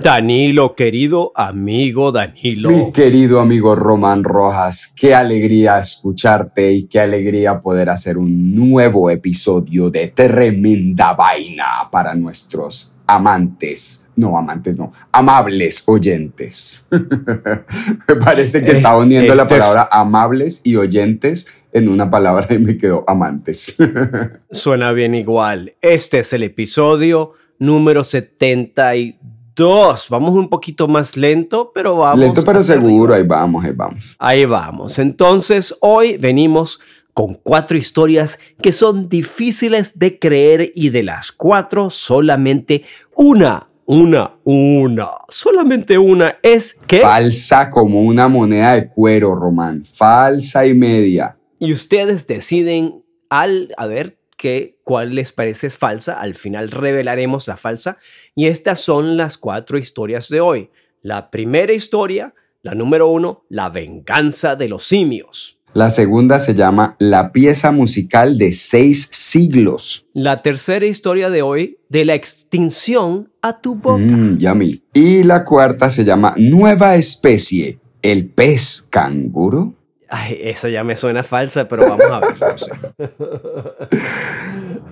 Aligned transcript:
Danilo, 0.00 0.76
querido 0.76 1.32
amigo 1.34 2.12
Danilo. 2.12 2.70
Mi 2.70 2.92
querido 2.92 3.40
amigo 3.40 3.74
Román 3.74 4.22
Rojas, 4.22 4.92
qué 4.94 5.14
alegría 5.14 5.80
escucharte 5.80 6.72
y 6.72 6.84
qué 6.84 7.00
alegría 7.00 7.58
poder 7.58 7.90
hacer 7.90 8.16
un 8.16 8.54
nuevo 8.54 9.10
episodio 9.10 9.90
de 9.90 10.08
Tremenda 10.08 11.14
Vaina 11.14 11.88
para 11.90 12.14
nuestros 12.14 12.94
amantes, 13.08 14.06
no 14.14 14.38
amantes, 14.38 14.78
no, 14.78 14.92
amables 15.10 15.82
oyentes. 15.86 16.86
me 16.90 18.16
parece 18.16 18.62
que 18.62 18.72
está 18.72 18.96
uniendo 18.96 19.34
la 19.34 19.46
palabra 19.48 19.88
amables 19.90 20.60
y 20.64 20.76
oyentes 20.76 21.64
en 21.72 21.88
una 21.88 22.08
palabra 22.08 22.46
y 22.50 22.58
me 22.58 22.76
quedó 22.76 23.04
amantes. 23.08 23.76
Suena 24.52 24.92
bien 24.92 25.16
igual. 25.16 25.74
Este 25.80 26.20
es 26.20 26.32
el 26.32 26.44
episodio 26.44 27.32
número 27.58 28.04
72 28.04 29.14
dos. 29.58 30.08
Vamos 30.08 30.34
un 30.34 30.48
poquito 30.48 30.88
más 30.88 31.16
lento, 31.16 31.70
pero 31.74 31.96
vamos. 31.96 32.18
Lento 32.18 32.42
pero 32.44 32.62
seguro, 32.62 33.12
ahí 33.12 33.24
vamos, 33.24 33.64
ahí 33.64 33.72
vamos. 33.72 34.16
Ahí 34.18 34.44
vamos. 34.46 34.98
Entonces, 34.98 35.74
hoy 35.80 36.16
venimos 36.16 36.80
con 37.12 37.34
cuatro 37.34 37.76
historias 37.76 38.38
que 38.62 38.72
son 38.72 39.08
difíciles 39.08 39.98
de 39.98 40.18
creer 40.18 40.72
y 40.74 40.90
de 40.90 41.02
las 41.02 41.32
cuatro 41.32 41.90
solamente 41.90 42.84
una, 43.16 43.68
una, 43.86 44.36
una, 44.44 45.08
solamente 45.28 45.98
una 45.98 46.36
es 46.42 46.76
que... 46.86 47.00
Falsa 47.00 47.70
como 47.70 48.02
una 48.02 48.28
moneda 48.28 48.74
de 48.74 48.88
cuero, 48.88 49.34
Román. 49.34 49.84
Falsa 49.84 50.64
y 50.64 50.74
media. 50.74 51.36
Y 51.58 51.72
ustedes 51.72 52.26
deciden 52.28 53.02
al, 53.30 53.74
a 53.76 53.86
ver, 53.86 54.17
que 54.38 54.78
cuál 54.84 55.14
les 55.16 55.32
parece 55.32 55.66
es 55.66 55.76
falsa. 55.76 56.14
Al 56.14 56.34
final 56.34 56.70
revelaremos 56.70 57.46
la 57.48 57.58
falsa. 57.58 57.98
Y 58.34 58.46
estas 58.46 58.80
son 58.80 59.18
las 59.18 59.36
cuatro 59.36 59.76
historias 59.76 60.28
de 60.30 60.40
hoy. 60.40 60.70
La 61.02 61.30
primera 61.30 61.72
historia, 61.74 62.34
la 62.62 62.74
número 62.74 63.08
uno, 63.08 63.44
la 63.50 63.68
venganza 63.68 64.56
de 64.56 64.68
los 64.68 64.84
simios. 64.84 65.58
La 65.74 65.90
segunda 65.90 66.38
se 66.38 66.54
llama 66.54 66.96
La 66.98 67.30
pieza 67.30 67.72
musical 67.72 68.38
de 68.38 68.52
seis 68.52 69.08
siglos. 69.12 70.06
La 70.14 70.40
tercera 70.40 70.86
historia 70.86 71.28
de 71.30 71.42
hoy, 71.42 71.78
de 71.88 72.04
la 72.04 72.14
extinción 72.14 73.30
a 73.42 73.60
tu 73.60 73.74
boca. 73.74 73.98
Mm, 73.98 74.38
yummy. 74.38 74.82
Y 74.94 75.24
la 75.24 75.44
cuarta 75.44 75.90
se 75.90 76.04
llama 76.04 76.34
Nueva 76.38 76.96
especie, 76.96 77.80
el 78.02 78.28
pez 78.30 78.86
canguro. 78.88 79.74
Ay, 80.10 80.38
esa 80.42 80.70
ya 80.70 80.82
me 80.84 80.96
suena 80.96 81.22
falsa, 81.22 81.68
pero 81.68 81.86
vamos 81.86 82.10
a 82.10 82.20
ver. 82.20 82.58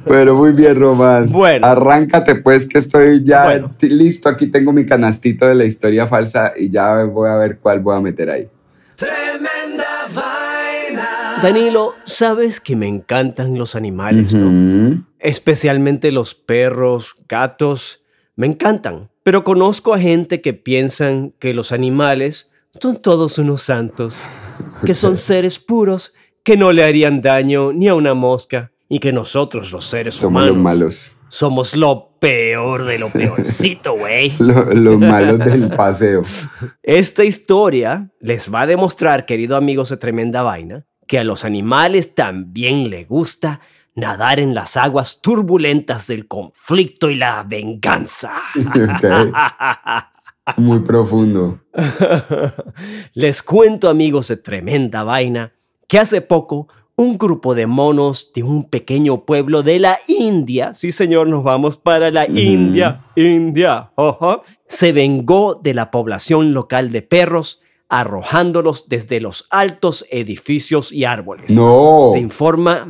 pero 0.05 0.35
muy 0.37 0.53
bien, 0.53 0.79
Román. 0.79 1.31
Bueno. 1.31 1.67
Arráncate 1.67 2.35
pues 2.35 2.69
que 2.69 2.79
estoy 2.79 3.25
ya 3.25 3.63
listo. 3.81 4.29
Aquí 4.29 4.49
tengo 4.49 4.73
mi 4.73 4.85
canastito 4.85 5.47
de 5.47 5.55
la 5.55 5.65
historia 5.65 6.07
falsa 6.07 6.53
y 6.55 6.69
ya 6.69 7.05
voy 7.05 7.31
a 7.31 7.37
ver 7.37 7.59
cuál 7.59 7.81
voy 7.81 7.97
a 7.97 8.01
meter 8.01 8.29
ahí. 8.29 8.49
Tremenda 8.97 9.87
vaina. 10.15 11.39
Danilo, 11.43 11.95
sabes 12.05 12.61
que 12.61 12.77
me 12.77 12.87
encantan 12.87 13.57
los 13.57 13.75
animales, 13.75 14.35
¿no? 14.35 15.03
Especialmente 15.19 16.13
los 16.13 16.35
perros, 16.35 17.15
gatos. 17.27 18.03
Me 18.35 18.47
encantan. 18.47 19.09
Pero 19.23 19.45
conozco 19.45 19.95
a 19.95 19.99
gente 19.99 20.43
que 20.43 20.53
piensan 20.53 21.33
que 21.39 21.55
los 21.55 21.73
animales 21.73 22.51
son 22.81 22.97
todos 22.97 23.39
unos 23.39 23.63
santos, 23.63 24.27
que 24.85 24.95
son 24.95 25.17
seres 25.17 25.59
puros 25.59 26.15
que 26.43 26.57
no 26.57 26.73
le 26.73 26.85
harían 26.85 27.23
daño 27.23 27.73
ni 27.73 27.89
a 27.89 27.95
una 27.95 28.15
mosca 28.15 28.73
y 28.89 29.01
que 29.01 29.13
nosotros 29.13 29.73
los 29.73 29.85
seres 29.85 30.15
somos 30.15 30.43
humanos 30.43 30.55
los 30.55 30.63
malos. 30.63 31.17
Somos 31.29 31.75
lo 31.75 32.17
peor 32.21 32.85
de 32.85 32.99
lo 32.99 33.11
peorcito, 33.13 33.95
güey. 33.97 34.33
los 34.39 34.99
malos 34.99 35.39
del 35.41 35.71
paseo. 35.77 36.23
Esta 36.83 37.25
historia 37.25 38.11
les 38.21 38.53
va 38.53 38.63
a 38.63 38.67
demostrar, 38.67 39.27
querido 39.27 39.57
amigos 39.57 39.91
de 39.91 39.97
Tremenda 39.97 40.43
Vaina, 40.43 40.87
que 41.07 41.19
a 41.19 41.25
los 41.25 41.45
animales 41.45 42.15
también 42.15 42.91
le 42.91 43.05
gusta 43.05 43.61
nadar 43.97 44.39
en 44.39 44.55
las 44.55 44.77
aguas 44.77 45.21
turbulentas 45.21 46.07
del 46.07 46.29
conflicto 46.29 47.11
y 47.11 47.17
la 47.17 47.43
venganza. 47.43 48.33
Muy 50.57 50.81
profundo. 50.81 51.59
Les 53.15 53.43
cuento 53.43 53.89
amigos 53.89 54.29
de 54.29 54.37
tremenda 54.37 55.03
vaina 55.03 55.53
que 55.89 55.99
hace 55.99 56.21
poco 56.21 56.69
un 56.95 57.19
grupo 57.19 57.55
de 57.55 57.67
monos 57.67 58.33
de 58.33 58.43
un 58.43 58.71
pequeño 58.71 59.25
pueblo 59.25 59.63
de 59.63 59.79
la 59.79 59.99
India, 60.09 60.73
sí 60.73 60.93
señor, 60.93 61.29
nos 61.29 61.45
vamos 61.45 61.77
para 61.77 62.11
la 62.11 62.27
India, 62.27 63.01
India, 63.17 63.91
se 64.67 64.93
vengó 64.93 65.55
de 65.57 65.75
la 65.75 65.91
población 65.91 66.55
local 66.55 66.91
de 66.91 67.03
perros 67.03 67.61
arrojándolos 67.89 68.89
desde 68.89 69.21
los 69.21 69.47
altos 69.51 70.05
edificios 70.11 70.91
y 70.91 71.05
árboles. 71.05 71.53
No. 71.55 72.09
Se 72.13 72.19
informa, 72.19 72.87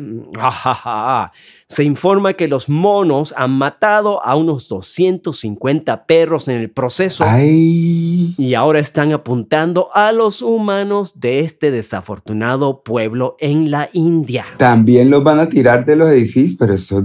se 1.68 1.84
informa 1.84 2.32
que 2.32 2.48
los 2.48 2.68
monos 2.68 3.34
han 3.36 3.52
matado 3.52 4.24
a 4.24 4.36
unos 4.36 4.68
250 4.68 6.06
perros 6.06 6.48
en 6.48 6.56
el 6.56 6.70
proceso. 6.70 7.24
Y 7.38 8.54
ahora 8.54 8.78
están 8.78 9.12
apuntando 9.12 9.88
a 9.94 10.12
los 10.12 10.40
humanos 10.40 11.20
de 11.20 11.40
este 11.40 11.70
desafortunado 11.70 12.82
pueblo 12.82 13.36
en 13.38 13.70
la 13.70 13.90
India. 13.92 14.46
También 14.56 15.10
los 15.10 15.22
van 15.22 15.40
a 15.40 15.48
tirar 15.48 15.84
de 15.84 15.96
los 15.96 16.10
edificios, 16.10 16.56
pero 16.58 16.72
esos 16.72 17.04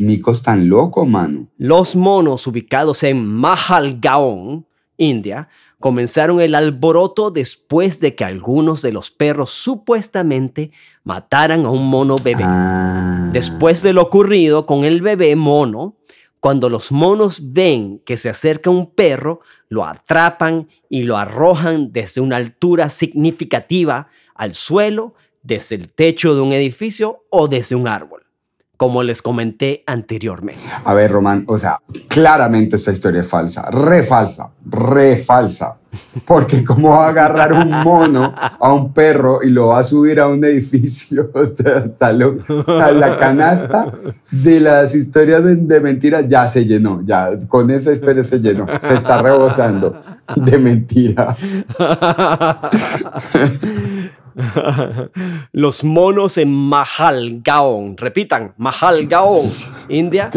micos 0.00 0.42
tan 0.42 0.68
locos, 0.68 1.06
mano. 1.06 1.48
Los 1.58 1.96
monos 1.96 2.46
ubicados 2.46 3.02
en 3.02 3.26
Mahalgaon, 3.26 4.66
India, 4.96 5.48
comenzaron 5.80 6.40
el 6.40 6.54
alboroto 6.54 7.30
después 7.30 8.00
de 8.00 8.14
que 8.14 8.24
algunos 8.24 8.82
de 8.82 8.92
los 8.92 9.10
perros 9.10 9.50
supuestamente 9.50 10.70
mataran 11.04 11.66
a 11.66 11.70
un 11.70 11.88
mono 11.88 12.16
bebé. 12.22 12.44
Ah. 12.44 13.28
Después 13.32 13.82
de 13.82 13.92
lo 13.92 14.02
ocurrido 14.02 14.66
con 14.66 14.84
el 14.84 15.02
bebé 15.02 15.36
mono, 15.36 15.96
cuando 16.40 16.68
los 16.68 16.92
monos 16.92 17.52
ven 17.52 18.00
que 18.04 18.16
se 18.16 18.28
acerca 18.28 18.70
un 18.70 18.90
perro, 18.90 19.40
lo 19.68 19.84
atrapan 19.84 20.68
y 20.88 21.02
lo 21.02 21.16
arrojan 21.16 21.92
desde 21.92 22.20
una 22.20 22.36
altura 22.36 22.88
significativa 22.88 24.08
al 24.34 24.54
suelo, 24.54 25.14
desde 25.42 25.76
el 25.76 25.92
techo 25.92 26.34
de 26.34 26.40
un 26.40 26.52
edificio 26.52 27.24
o 27.30 27.48
desde 27.48 27.74
un 27.74 27.88
árbol 27.88 28.15
como 28.76 29.02
les 29.02 29.22
comenté 29.22 29.82
anteriormente. 29.86 30.62
A 30.84 30.94
ver, 30.94 31.10
Román, 31.10 31.44
o 31.48 31.58
sea, 31.58 31.80
claramente 32.08 32.76
esta 32.76 32.92
historia 32.92 33.22
es 33.22 33.28
falsa, 33.28 33.70
re 33.70 34.02
falsa, 34.02 34.50
re 34.64 35.16
falsa. 35.16 35.76
Porque 36.26 36.62
cómo 36.62 36.90
va 36.90 37.06
a 37.06 37.08
agarrar 37.08 37.54
un 37.54 37.70
mono 37.70 38.34
a 38.36 38.72
un 38.72 38.92
perro 38.92 39.42
y 39.42 39.48
lo 39.48 39.68
va 39.68 39.78
a 39.78 39.82
subir 39.82 40.20
a 40.20 40.28
un 40.28 40.44
edificio, 40.44 41.30
o 41.34 41.44
sea, 41.44 41.78
hasta, 41.78 42.12
la 42.12 43.16
canasta 43.16 43.92
de 44.30 44.60
las 44.60 44.94
historias 44.94 45.42
de, 45.42 45.56
de, 45.56 45.80
mentiras 45.80 46.28
ya 46.28 46.46
se 46.48 46.66
llenó, 46.66 47.00
ya 47.04 47.30
con 47.48 47.70
esa 47.70 47.92
historia 47.92 48.24
se 48.24 48.40
llenó, 48.40 48.66
se 48.78 48.92
está 48.92 49.22
rebosando 49.22 50.02
de 50.34 50.58
mentira. 50.58 51.34
Los 55.52 55.84
monos 55.84 56.36
en 56.36 56.52
Mahalgaon, 56.52 57.96
repitan, 57.96 58.54
Mahalgaon, 58.58 59.46
India, 59.88 60.30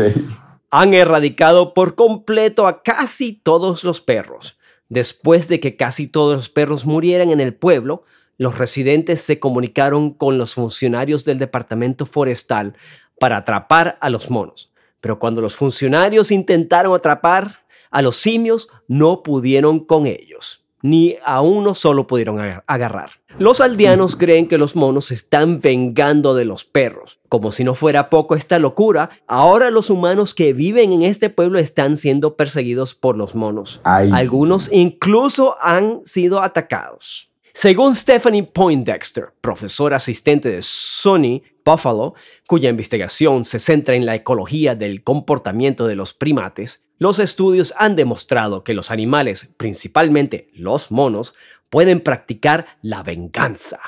han 0.71 0.93
erradicado 0.93 1.73
por 1.73 1.95
completo 1.95 2.67
a 2.67 2.81
casi 2.81 3.33
todos 3.33 3.83
los 3.83 4.01
perros. 4.01 4.57
Después 4.87 5.47
de 5.47 5.59
que 5.59 5.75
casi 5.75 6.07
todos 6.07 6.37
los 6.37 6.49
perros 6.49 6.85
murieran 6.85 7.29
en 7.31 7.39
el 7.39 7.53
pueblo, 7.53 8.03
los 8.37 8.57
residentes 8.57 9.21
se 9.21 9.39
comunicaron 9.39 10.13
con 10.13 10.37
los 10.37 10.53
funcionarios 10.53 11.25
del 11.25 11.37
departamento 11.37 12.05
forestal 12.05 12.75
para 13.19 13.37
atrapar 13.37 13.97
a 14.01 14.09
los 14.09 14.29
monos. 14.29 14.71
Pero 15.01 15.19
cuando 15.19 15.41
los 15.41 15.55
funcionarios 15.55 16.31
intentaron 16.31 16.95
atrapar 16.95 17.65
a 17.91 18.01
los 18.01 18.15
simios, 18.15 18.69
no 18.87 19.23
pudieron 19.23 19.85
con 19.85 20.07
ellos 20.07 20.58
ni 20.81 21.17
a 21.23 21.41
uno 21.41 21.75
solo 21.75 22.07
pudieron 22.07 22.39
agarrar. 22.67 23.11
Los 23.37 23.61
aldeanos 23.61 24.15
creen 24.15 24.47
que 24.47 24.57
los 24.57 24.75
monos 24.75 25.05
se 25.05 25.13
están 25.13 25.59
vengando 25.59 26.33
de 26.33 26.45
los 26.45 26.65
perros. 26.65 27.19
Como 27.29 27.51
si 27.51 27.63
no 27.63 27.75
fuera 27.75 28.09
poco 28.09 28.35
esta 28.35 28.59
locura, 28.59 29.09
ahora 29.27 29.71
los 29.71 29.89
humanos 29.89 30.33
que 30.33 30.53
viven 30.53 30.91
en 30.91 31.03
este 31.03 31.29
pueblo 31.29 31.59
están 31.59 31.95
siendo 31.95 32.35
perseguidos 32.35 32.95
por 32.95 33.17
los 33.17 33.35
monos. 33.35 33.81
Algunos 33.83 34.69
incluso 34.71 35.57
han 35.61 36.01
sido 36.05 36.41
atacados. 36.41 37.29
Según 37.53 37.95
Stephanie 37.95 38.43
Poindexter, 38.43 39.33
profesora 39.41 39.97
asistente 39.97 40.49
de 40.49 40.61
Sony 40.61 41.41
Buffalo, 41.65 42.13
cuya 42.47 42.69
investigación 42.69 43.43
se 43.43 43.59
centra 43.59 43.95
en 43.95 44.05
la 44.05 44.15
ecología 44.15 44.75
del 44.75 45.03
comportamiento 45.03 45.85
de 45.85 45.95
los 45.95 46.13
primates, 46.13 46.85
los 46.99 47.17
estudios 47.19 47.73
han 47.77 47.95
demostrado 47.95 48.63
que 48.63 48.73
los 48.73 48.91
animales, 48.91 49.49
principalmente 49.57 50.49
los 50.53 50.91
monos, 50.91 51.33
pueden 51.69 52.01
practicar 52.01 52.77
la 52.81 53.03
venganza. 53.03 53.79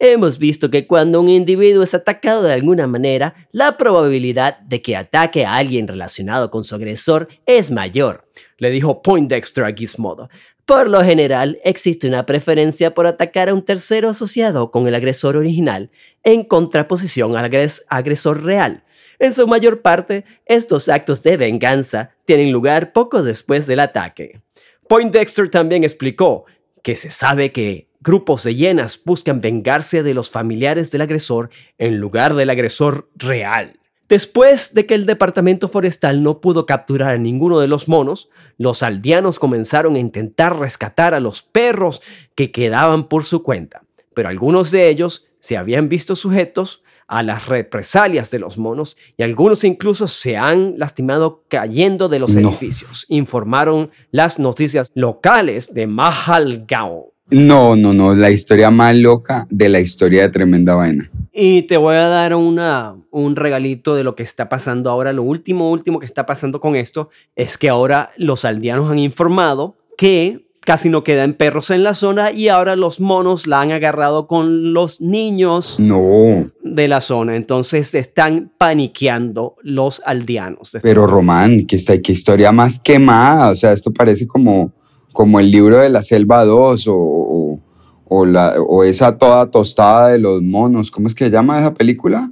Hemos 0.00 0.38
visto 0.38 0.70
que 0.70 0.86
cuando 0.86 1.20
un 1.20 1.28
individuo 1.28 1.82
es 1.82 1.92
atacado 1.92 2.42
de 2.42 2.52
alguna 2.52 2.86
manera, 2.86 3.34
la 3.52 3.76
probabilidad 3.76 4.58
de 4.60 4.80
que 4.80 4.96
ataque 4.96 5.44
a 5.44 5.56
alguien 5.56 5.88
relacionado 5.88 6.50
con 6.50 6.64
su 6.64 6.74
agresor 6.74 7.28
es 7.46 7.70
mayor, 7.70 8.26
le 8.58 8.70
dijo 8.70 9.02
Poindexter 9.02 9.64
a 9.64 9.72
Gizmodo. 9.72 10.30
Por 10.64 10.88
lo 10.88 11.02
general, 11.02 11.58
existe 11.64 12.06
una 12.06 12.26
preferencia 12.26 12.94
por 12.94 13.06
atacar 13.06 13.48
a 13.48 13.54
un 13.54 13.64
tercero 13.64 14.10
asociado 14.10 14.70
con 14.70 14.86
el 14.86 14.94
agresor 14.94 15.36
original, 15.36 15.90
en 16.24 16.44
contraposición 16.44 17.36
al 17.36 17.50
agresor 17.88 18.44
real. 18.44 18.84
En 19.18 19.32
su 19.32 19.46
mayor 19.48 19.82
parte, 19.82 20.24
estos 20.46 20.88
actos 20.88 21.22
de 21.22 21.36
venganza 21.36 22.10
tienen 22.24 22.52
lugar 22.52 22.92
poco 22.92 23.22
después 23.22 23.66
del 23.66 23.80
ataque. 23.80 24.40
Poindexter 24.88 25.50
también 25.50 25.82
explicó 25.84 26.44
que 26.82 26.96
se 26.96 27.10
sabe 27.10 27.50
que 27.50 27.88
grupos 28.00 28.44
de 28.44 28.54
hienas 28.54 29.00
buscan 29.04 29.40
vengarse 29.40 30.02
de 30.02 30.14
los 30.14 30.30
familiares 30.30 30.92
del 30.92 31.00
agresor 31.00 31.50
en 31.78 31.98
lugar 31.98 32.34
del 32.34 32.50
agresor 32.50 33.10
real. 33.16 33.78
Después 34.08 34.72
de 34.72 34.86
que 34.86 34.94
el 34.94 35.04
departamento 35.04 35.68
forestal 35.68 36.22
no 36.22 36.40
pudo 36.40 36.64
capturar 36.64 37.10
a 37.12 37.18
ninguno 37.18 37.58
de 37.58 37.68
los 37.68 37.88
monos, 37.88 38.30
los 38.56 38.82
aldeanos 38.82 39.38
comenzaron 39.38 39.96
a 39.96 39.98
intentar 39.98 40.58
rescatar 40.58 41.12
a 41.12 41.20
los 41.20 41.42
perros 41.42 42.00
que 42.34 42.50
quedaban 42.50 43.08
por 43.08 43.24
su 43.24 43.42
cuenta, 43.42 43.82
pero 44.14 44.30
algunos 44.30 44.70
de 44.70 44.88
ellos 44.88 45.28
se 45.40 45.58
habían 45.58 45.90
visto 45.90 46.16
sujetos 46.16 46.82
a 47.08 47.22
las 47.22 47.46
represalias 47.46 48.30
de 48.30 48.38
los 48.38 48.58
monos 48.58 48.96
y 49.16 49.22
algunos 49.22 49.64
incluso 49.64 50.06
se 50.06 50.36
han 50.36 50.74
lastimado 50.78 51.44
cayendo 51.48 52.08
de 52.08 52.18
los 52.18 52.34
edificios, 52.36 53.06
informaron 53.08 53.90
las 54.12 54.38
noticias 54.38 54.92
locales 54.94 55.74
de 55.74 55.86
Mahalgaon. 55.86 57.06
No, 57.30 57.76
no, 57.76 57.92
no, 57.92 58.14
la 58.14 58.30
historia 58.30 58.70
más 58.70 58.96
loca 58.96 59.46
de 59.50 59.68
la 59.68 59.80
historia 59.80 60.22
de 60.22 60.28
Tremenda 60.30 60.74
Vaina. 60.74 61.10
Y 61.32 61.62
te 61.62 61.76
voy 61.76 61.96
a 61.96 62.08
dar 62.08 62.34
una, 62.34 62.96
un 63.10 63.36
regalito 63.36 63.94
de 63.94 64.02
lo 64.02 64.14
que 64.14 64.22
está 64.22 64.48
pasando 64.48 64.90
ahora. 64.90 65.12
Lo 65.12 65.22
último, 65.22 65.70
último 65.70 65.98
que 65.98 66.06
está 66.06 66.24
pasando 66.24 66.58
con 66.58 66.74
esto 66.74 67.10
es 67.36 67.58
que 67.58 67.68
ahora 67.68 68.10
los 68.16 68.46
aldeanos 68.46 68.90
han 68.90 68.98
informado 68.98 69.76
que 69.98 70.47
casi 70.68 70.90
no 70.90 71.02
quedan 71.02 71.32
perros 71.32 71.70
en 71.70 71.82
la 71.82 71.94
zona 71.94 72.30
y 72.30 72.48
ahora 72.48 72.76
los 72.76 73.00
monos 73.00 73.46
la 73.46 73.62
han 73.62 73.72
agarrado 73.72 74.26
con 74.26 74.74
los 74.74 75.00
niños 75.00 75.80
no. 75.80 76.50
de 76.62 76.88
la 76.88 77.00
zona. 77.00 77.36
Entonces 77.36 77.94
están 77.94 78.52
paniqueando 78.58 79.56
los 79.62 80.02
aldeanos. 80.04 80.76
Pero 80.82 81.06
Román, 81.06 81.66
que 81.66 81.76
está, 81.76 81.98
qué 82.02 82.12
historia 82.12 82.52
más 82.52 82.80
quemada. 82.80 83.48
O 83.48 83.54
sea, 83.54 83.72
esto 83.72 83.90
parece 83.94 84.26
como 84.26 84.74
como 85.14 85.40
el 85.40 85.50
libro 85.50 85.78
de 85.78 85.88
la 85.88 86.02
selva 86.02 86.44
2 86.44 86.84
o, 86.88 87.60
o, 88.04 88.26
la, 88.26 88.56
o 88.60 88.84
esa 88.84 89.16
toda 89.16 89.50
tostada 89.50 90.08
de 90.08 90.18
los 90.18 90.42
monos. 90.42 90.90
¿Cómo 90.90 91.08
es 91.08 91.14
que 91.14 91.24
se 91.24 91.30
llama 91.30 91.58
esa 91.60 91.72
película? 91.72 92.30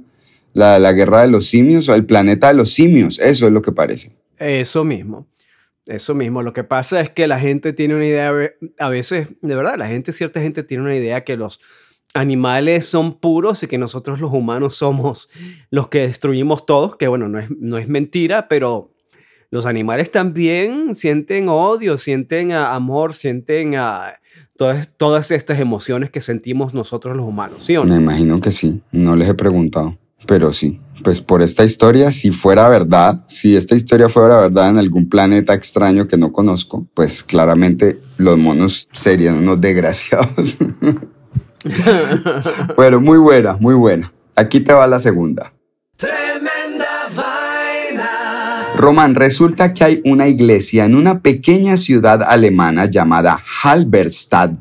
La, 0.53 0.77
la 0.77 0.93
guerra 0.93 1.21
de 1.21 1.29
los 1.29 1.47
simios 1.47 1.89
o 1.89 1.95
el 1.95 2.05
planeta 2.05 2.49
de 2.49 2.53
los 2.53 2.71
simios. 2.71 3.17
Eso 3.17 3.47
es 3.47 3.51
lo 3.51 3.63
que 3.63 3.71
parece. 3.71 4.15
Eso 4.37 4.83
mismo. 4.83 5.25
Eso 5.87 6.13
mismo. 6.15 6.43
Lo 6.43 6.53
que 6.53 6.63
pasa 6.63 6.99
es 7.01 7.09
que 7.09 7.27
la 7.27 7.39
gente 7.39 7.73
tiene 7.73 7.95
una 7.95 8.05
idea, 8.05 8.31
a 8.79 8.89
veces, 8.89 9.29
de 9.41 9.55
verdad, 9.55 9.77
la 9.77 9.87
gente, 9.87 10.11
cierta 10.11 10.41
gente 10.41 10.63
tiene 10.63 10.83
una 10.83 10.95
idea 10.95 11.23
que 11.23 11.37
los 11.37 11.59
animales 12.13 12.85
son 12.85 13.19
puros 13.19 13.63
y 13.63 13.67
que 13.67 13.77
nosotros 13.77 14.19
los 14.19 14.31
humanos 14.33 14.75
somos 14.75 15.29
los 15.69 15.87
que 15.87 15.99
destruimos 15.99 16.65
todos, 16.65 16.95
que 16.95 17.07
bueno, 17.07 17.29
no 17.29 17.39
es, 17.39 17.49
no 17.51 17.77
es 17.77 17.87
mentira, 17.87 18.47
pero 18.47 18.93
los 19.49 19.65
animales 19.65 20.11
también 20.11 20.95
sienten 20.95 21.47
odio, 21.47 21.97
sienten 21.97 22.51
amor, 22.51 23.13
sienten 23.13 23.75
todas, 24.57 24.97
todas 24.97 25.31
estas 25.31 25.59
emociones 25.59 26.09
que 26.09 26.21
sentimos 26.21 26.73
nosotros 26.73 27.15
los 27.15 27.25
humanos, 27.25 27.63
¿sí 27.63 27.77
o 27.77 27.85
no? 27.85 27.93
Me 27.93 28.01
imagino 28.01 28.41
que 28.41 28.51
sí, 28.51 28.81
no 28.91 29.15
les 29.15 29.29
he 29.29 29.33
preguntado, 29.33 29.97
pero 30.25 30.53
sí. 30.53 30.79
Pues 31.03 31.21
por 31.21 31.43
esta 31.43 31.63
historia, 31.63 32.11
si 32.11 32.31
fuera 32.31 32.67
verdad, 32.69 33.23
si 33.27 33.55
esta 33.55 33.75
historia 33.75 34.09
fuera 34.09 34.37
verdad 34.37 34.69
en 34.69 34.77
algún 34.77 35.07
planeta 35.07 35.53
extraño 35.53 36.07
que 36.07 36.17
no 36.17 36.31
conozco, 36.31 36.87
pues 36.93 37.23
claramente 37.23 37.99
los 38.17 38.37
monos 38.37 38.89
serían 38.91 39.37
unos 39.37 39.61
desgraciados. 39.61 40.57
bueno, 42.75 42.99
muy 42.99 43.19
buena, 43.19 43.57
muy 43.57 43.75
buena. 43.75 44.11
Aquí 44.35 44.59
te 44.59 44.73
va 44.73 44.87
la 44.87 44.99
segunda. 44.99 45.53
Román, 48.77 49.15
resulta 49.15 49.73
que 49.73 49.83
hay 49.83 50.01
una 50.05 50.27
iglesia 50.27 50.85
en 50.85 50.95
una 50.95 51.21
pequeña 51.21 51.77
ciudad 51.77 52.21
alemana 52.21 52.85
llamada 52.85 53.39
Halberstadt, 53.63 54.51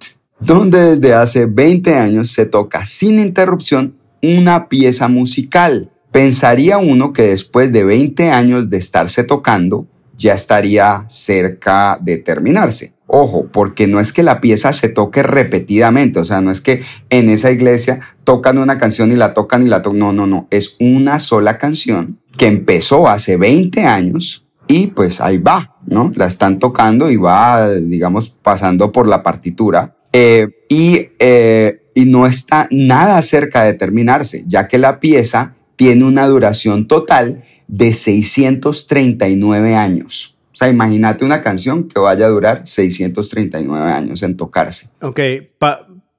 donde 0.40 0.96
desde 0.96 1.14
hace 1.14 1.46
20 1.46 1.94
años 1.94 2.30
se 2.30 2.46
toca 2.46 2.86
sin 2.86 3.20
interrupción 3.20 3.94
una 4.26 4.68
pieza 4.68 5.08
musical. 5.08 5.90
Pensaría 6.10 6.78
uno 6.78 7.12
que 7.12 7.22
después 7.22 7.72
de 7.72 7.84
20 7.84 8.30
años 8.30 8.70
de 8.70 8.78
estarse 8.78 9.24
tocando, 9.24 9.86
ya 10.16 10.34
estaría 10.34 11.04
cerca 11.08 11.98
de 12.00 12.16
terminarse. 12.16 12.94
Ojo, 13.06 13.48
porque 13.52 13.86
no 13.86 14.00
es 14.00 14.12
que 14.12 14.22
la 14.22 14.40
pieza 14.40 14.72
se 14.72 14.88
toque 14.88 15.22
repetidamente, 15.22 16.18
o 16.18 16.24
sea, 16.24 16.40
no 16.40 16.50
es 16.50 16.60
que 16.60 16.82
en 17.08 17.28
esa 17.28 17.52
iglesia 17.52 18.00
tocan 18.24 18.58
una 18.58 18.78
canción 18.78 19.12
y 19.12 19.16
la 19.16 19.32
tocan 19.32 19.62
y 19.62 19.68
la 19.68 19.82
tocan, 19.82 20.00
no, 20.00 20.12
no, 20.12 20.26
no, 20.26 20.48
es 20.50 20.76
una 20.80 21.20
sola 21.20 21.56
canción 21.56 22.18
que 22.36 22.46
empezó 22.46 23.06
hace 23.06 23.36
20 23.36 23.84
años 23.84 24.44
y 24.66 24.88
pues 24.88 25.20
ahí 25.20 25.38
va, 25.38 25.76
¿no? 25.86 26.10
La 26.16 26.26
están 26.26 26.58
tocando 26.58 27.08
y 27.08 27.16
va, 27.16 27.70
digamos, 27.70 28.30
pasando 28.30 28.90
por 28.90 29.06
la 29.06 29.22
partitura 29.22 29.96
eh, 30.12 30.48
y, 30.68 31.10
eh, 31.18 31.82
y 31.96 32.04
no 32.04 32.26
está 32.26 32.68
nada 32.70 33.22
cerca 33.22 33.62
de 33.64 33.72
terminarse, 33.72 34.44
ya 34.46 34.68
que 34.68 34.76
la 34.76 35.00
pieza 35.00 35.54
tiene 35.76 36.04
una 36.04 36.26
duración 36.26 36.86
total 36.86 37.42
de 37.68 37.94
639 37.94 39.74
años. 39.74 40.36
O 40.52 40.56
sea, 40.56 40.68
imagínate 40.68 41.24
una 41.24 41.40
canción 41.40 41.88
que 41.88 41.98
vaya 41.98 42.26
a 42.26 42.28
durar 42.28 42.66
639 42.66 43.90
años 43.90 44.22
en 44.22 44.36
tocarse. 44.36 44.90
Ok, 45.00 45.20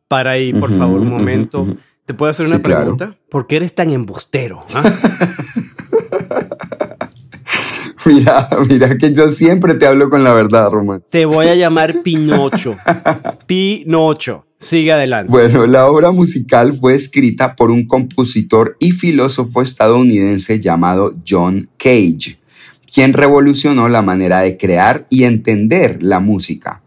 para 0.08 0.32
ahí, 0.32 0.52
por 0.52 0.76
favor, 0.76 1.00
un 1.00 1.12
momento. 1.12 1.78
¿Te 2.08 2.16
puedo 2.16 2.32
hacer 2.32 2.48
una 2.48 2.60
pregunta? 2.60 3.16
¿Por 3.30 3.46
qué 3.46 3.58
eres 3.58 3.76
tan 3.76 3.92
embustero? 3.92 4.62
Ah? 4.74 4.84
mira, 8.06 8.50
mira 8.68 8.98
que 8.98 9.14
yo 9.14 9.30
siempre 9.30 9.76
te 9.76 9.86
hablo 9.86 10.10
con 10.10 10.24
la 10.24 10.34
verdad, 10.34 10.72
Román. 10.72 11.04
Te 11.12 11.26
voy 11.26 11.50
a 11.50 11.54
llamar 11.54 12.02
Pinocho. 12.02 12.76
Pinocho. 13.46 14.47
Sigue 14.60 14.92
adelante. 14.92 15.32
Bueno, 15.32 15.68
la 15.68 15.88
obra 15.88 16.12
musical 16.12 16.76
fue 16.78 16.96
escrita 16.96 17.56
por 17.56 17.72
un 17.72 17.86
compositor 17.86 18.76
y 18.80 18.92
filósofo 18.92 19.62
estadounidense 19.62 20.60
llamado 20.60 21.16
John 21.28 21.70
Cage 21.78 22.40
quien 22.92 23.14
revolucionó 23.14 23.90
la 23.90 24.02
manera 24.02 24.40
de 24.40 24.58
crear 24.58 25.06
y 25.10 25.26
entender 25.26 26.02
la 26.02 26.20
música. 26.20 26.82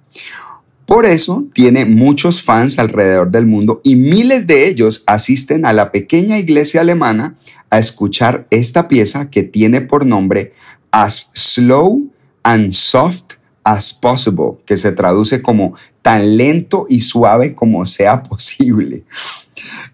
Por 0.87 1.07
eso 1.07 1.45
tiene 1.55 1.85
muchos 1.85 2.43
fans 2.43 2.81
alrededor 2.81 3.31
del 3.31 3.47
mundo 3.47 3.81
y 3.85 3.95
miles 3.95 4.49
de 4.49 4.67
ellos 4.67 5.05
asisten 5.07 5.65
a 5.65 5.73
la 5.73 5.93
pequeña 5.93 6.39
iglesia 6.39 6.81
alemana 6.81 7.37
a 7.71 7.79
escuchar 7.79 8.49
esta 8.51 8.89
pieza 8.89 9.31
que 9.31 9.45
tiene 9.45 9.83
por 9.83 10.05
nombre 10.05 10.53
As 10.91 11.31
Slow 11.33 12.11
and 12.43 12.73
Soft 12.73 13.35
as 13.71 13.95
Possible, 13.95 14.59
que 14.67 14.77
se 14.77 14.93
traduce 14.93 15.43
como 15.43 15.75
tan 16.03 16.37
lento 16.37 16.87
y 16.89 17.01
suave 17.01 17.55
como 17.55 17.87
sea 17.87 18.23
posible. 18.25 19.05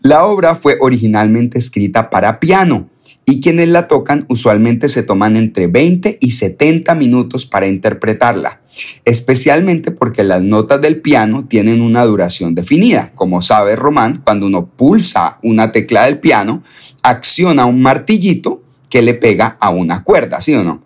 La 0.00 0.24
obra 0.24 0.54
fue 0.54 0.78
originalmente 0.80 1.58
escrita 1.58 2.10
para 2.10 2.40
piano 2.40 2.88
y 3.24 3.40
quienes 3.40 3.68
la 3.68 3.88
tocan 3.88 4.24
usualmente 4.28 4.88
se 4.88 5.02
toman 5.02 5.36
entre 5.36 5.66
20 5.66 6.18
y 6.20 6.30
70 6.30 6.94
minutos 6.94 7.44
para 7.44 7.66
interpretarla, 7.66 8.60
especialmente 9.04 9.90
porque 9.90 10.22
las 10.22 10.42
notas 10.42 10.80
del 10.80 11.00
piano 11.00 11.44
tienen 11.44 11.82
una 11.82 12.04
duración 12.04 12.54
definida. 12.54 13.12
Como 13.16 13.42
sabe 13.42 13.74
Román, 13.74 14.22
cuando 14.24 14.46
uno 14.46 14.66
pulsa 14.66 15.38
una 15.42 15.72
tecla 15.72 16.04
del 16.04 16.20
piano, 16.20 16.62
acciona 17.02 17.66
un 17.66 17.82
martillito 17.82 18.62
que 18.88 19.02
le 19.02 19.14
pega 19.14 19.56
a 19.60 19.70
una 19.70 20.04
cuerda, 20.04 20.40
¿sí 20.40 20.54
o 20.54 20.62
no? 20.62 20.85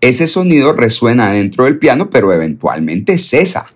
Ese 0.00 0.26
sonido 0.26 0.72
resuena 0.72 1.32
dentro 1.32 1.64
del 1.64 1.78
piano, 1.78 2.10
pero 2.10 2.32
eventualmente 2.32 3.18
cesa. 3.18 3.66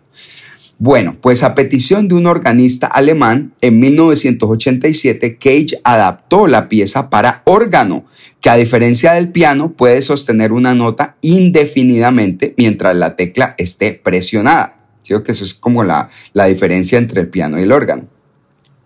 Bueno, 0.80 1.16
pues 1.20 1.42
a 1.42 1.56
petición 1.56 2.06
de 2.06 2.14
un 2.14 2.26
organista 2.26 2.86
alemán, 2.86 3.52
en 3.60 3.80
1987 3.80 5.36
Cage 5.36 5.80
adaptó 5.82 6.46
la 6.46 6.68
pieza 6.68 7.10
para 7.10 7.42
órgano, 7.46 8.04
que 8.40 8.48
a 8.48 8.54
diferencia 8.54 9.14
del 9.14 9.32
piano 9.32 9.72
puede 9.72 10.02
sostener 10.02 10.52
una 10.52 10.76
nota 10.76 11.16
indefinidamente 11.20 12.54
mientras 12.56 12.94
la 12.94 13.16
tecla 13.16 13.56
esté 13.58 13.92
presionada. 13.92 14.76
Creo 15.04 15.24
que 15.24 15.32
eso 15.32 15.44
es 15.44 15.54
como 15.54 15.82
la, 15.82 16.10
la 16.32 16.44
diferencia 16.44 16.96
entre 16.96 17.22
el 17.22 17.28
piano 17.28 17.58
y 17.58 17.64
el 17.64 17.72
órgano. 17.72 18.04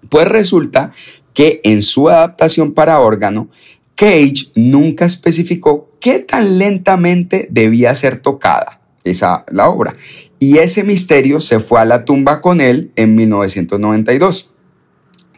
Pues 0.09 0.27
resulta 0.29 0.93
que 1.35 1.61
en 1.63 1.83
su 1.83 2.09
adaptación 2.09 2.73
para 2.73 3.01
órgano, 3.01 3.51
Cage 3.97 4.51
nunca 4.55 5.05
especificó 5.05 5.92
qué 6.03 6.19
tan 6.19 6.59
lentamente 6.59 7.47
debía 7.51 7.95
ser 7.95 8.21
tocada 8.21 8.81
esa 9.05 9.45
la 9.51 9.69
obra 9.69 9.95
y 10.39 10.59
ese 10.59 10.83
misterio 10.83 11.41
se 11.41 11.61
fue 11.61 11.81
a 11.81 11.85
la 11.85 12.05
tumba 12.05 12.41
con 12.41 12.61
él 12.61 12.91
en 12.97 13.15
1992. 13.15 14.51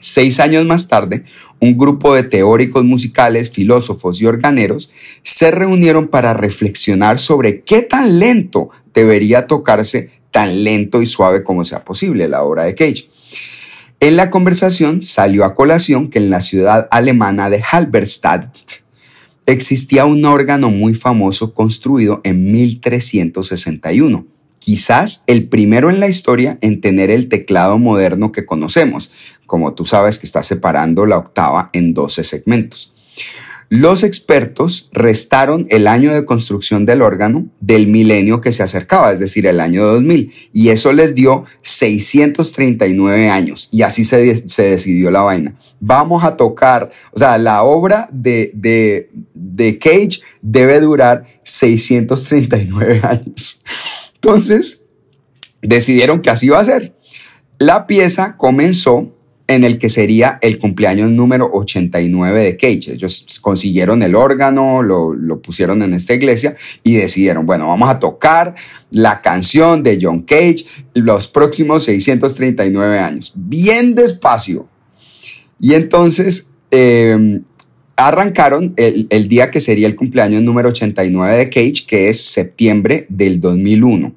Seis 0.00 0.40
años 0.40 0.64
más 0.64 0.88
tarde, 0.88 1.25
un 1.61 1.76
grupo 1.76 2.14
de 2.14 2.23
teóricos 2.23 2.85
musicales, 2.85 3.50
filósofos 3.50 4.21
y 4.21 4.26
organeros 4.26 4.90
se 5.23 5.50
reunieron 5.50 6.09
para 6.09 6.33
reflexionar 6.33 7.18
sobre 7.18 7.61
qué 7.61 7.83
tan 7.83 8.18
lento 8.18 8.71
debería 8.94 9.47
tocarse, 9.47 10.11
tan 10.30 10.64
lento 10.64 11.02
y 11.02 11.06
suave 11.06 11.44
como 11.44 11.64
sea 11.64 11.85
posible 11.85 12.26
la 12.26 12.42
obra 12.42 12.64
de 12.64 12.75
Cage. 12.75 13.09
En 14.00 14.16
la 14.16 14.30
conversación 14.30 15.02
salió 15.02 15.44
a 15.44 15.54
colación 15.54 16.09
que 16.09 16.18
en 16.18 16.30
la 16.30 16.40
ciudad 16.40 16.88
alemana 16.90 17.50
de 17.50 17.62
Halberstadt 17.62 18.84
existía 19.47 20.05
un 20.05 20.25
órgano 20.25 20.71
muy 20.71 20.95
famoso 20.95 21.55
construido 21.55 22.21
en 22.25 22.53
1361 22.53 24.27
quizás 24.65 25.25
el 25.27 25.51
primero 25.51 25.91
en 25.91 26.01
la 26.01 26.09
historia 26.09 26.57
en 26.63 26.81
tener 26.81 27.11
el 27.11 27.29
teclado 27.29 27.79
moderno 27.79 28.33
que 28.33 28.47
conocemos, 28.47 29.13
como 29.45 29.75
tú 29.75 29.85
sabes 29.85 30.19
que 30.19 30.27
está 30.27 30.43
separando 30.43 31.05
la 31.05 31.19
octava 31.19 31.69
en 31.75 31.93
12 31.93 32.25
segmentos. 32.25 32.95
Los 33.69 34.05
expertos 34.05 34.89
restaron 34.93 35.67
el 35.69 35.87
año 35.87 36.15
de 36.15 36.25
construcción 36.25 36.87
del 36.87 37.03
órgano 37.03 37.47
del 37.61 37.89
milenio 37.89 38.41
que 38.41 38.53
se 38.53 38.63
acercaba, 38.63 39.13
es 39.13 39.19
decir, 39.19 39.47
el 39.47 39.59
año 39.59 39.85
2000, 39.85 40.33
y 40.53 40.69
eso 40.69 40.93
les 40.93 41.15
dio 41.15 41.45
639 41.63 43.31
años, 43.31 43.69
y 43.73 43.83
así 43.83 44.05
se, 44.05 44.23
decidió 44.23 45.11
la 45.11 45.23
vaina. 45.23 45.57
Vamos 45.81 46.25
a 46.25 46.37
tocar, 46.37 46.91
o 47.13 47.19
sea, 47.19 47.37
la 47.37 47.65
obra 47.65 48.09
de, 48.13 48.51
de, 48.55 49.11
de 49.54 49.78
Cage 49.78 50.20
debe 50.42 50.80
durar 50.80 51.25
639 51.44 53.00
años. 53.04 53.62
Entonces, 54.14 54.84
decidieron 55.62 56.20
que 56.20 56.30
así 56.30 56.46
iba 56.46 56.58
a 56.58 56.64
ser. 56.64 56.94
La 57.58 57.87
pieza 57.87 58.37
comenzó 58.37 59.12
en 59.46 59.62
el 59.62 59.78
que 59.78 59.90
sería 59.90 60.38
el 60.40 60.58
cumpleaños 60.58 61.11
número 61.11 61.50
89 61.52 62.42
de 62.42 62.56
Cage. 62.56 62.92
Ellos 62.94 63.26
consiguieron 63.42 64.02
el 64.02 64.14
órgano, 64.14 64.82
lo, 64.82 65.12
lo, 65.12 65.40
pusieron 65.40 65.82
en 65.82 65.92
esta 65.92 66.14
iglesia 66.14 66.56
y 66.82 66.94
decidieron, 66.94 67.44
bueno, 67.44 67.68
vamos 67.68 67.90
a 67.90 67.99
tocar 67.99 68.54
la 68.90 69.20
canción 69.20 69.82
de 69.82 69.99
John 70.00 70.23
Cage 70.23 70.64
los 70.94 71.28
próximos 71.28 71.84
639 71.84 72.99
años, 72.99 73.32
bien 73.37 73.94
despacio. 73.94 74.66
Y 75.61 75.75
entonces 75.75 76.49
eh, 76.70 77.40
arrancaron 77.97 78.75
el, 78.77 79.29
día 79.29 79.51
que 79.51 79.61
sería 79.61 79.87
el 79.87 79.97
cumpleaños 79.97 80.43
número 80.43 80.71
89 80.71 81.37
de 81.37 81.51
Cage, 81.51 81.87
que 81.87 82.09
es 82.09 82.21
septiembre 82.21 83.07
del 83.09 83.41
2001. 83.41 84.13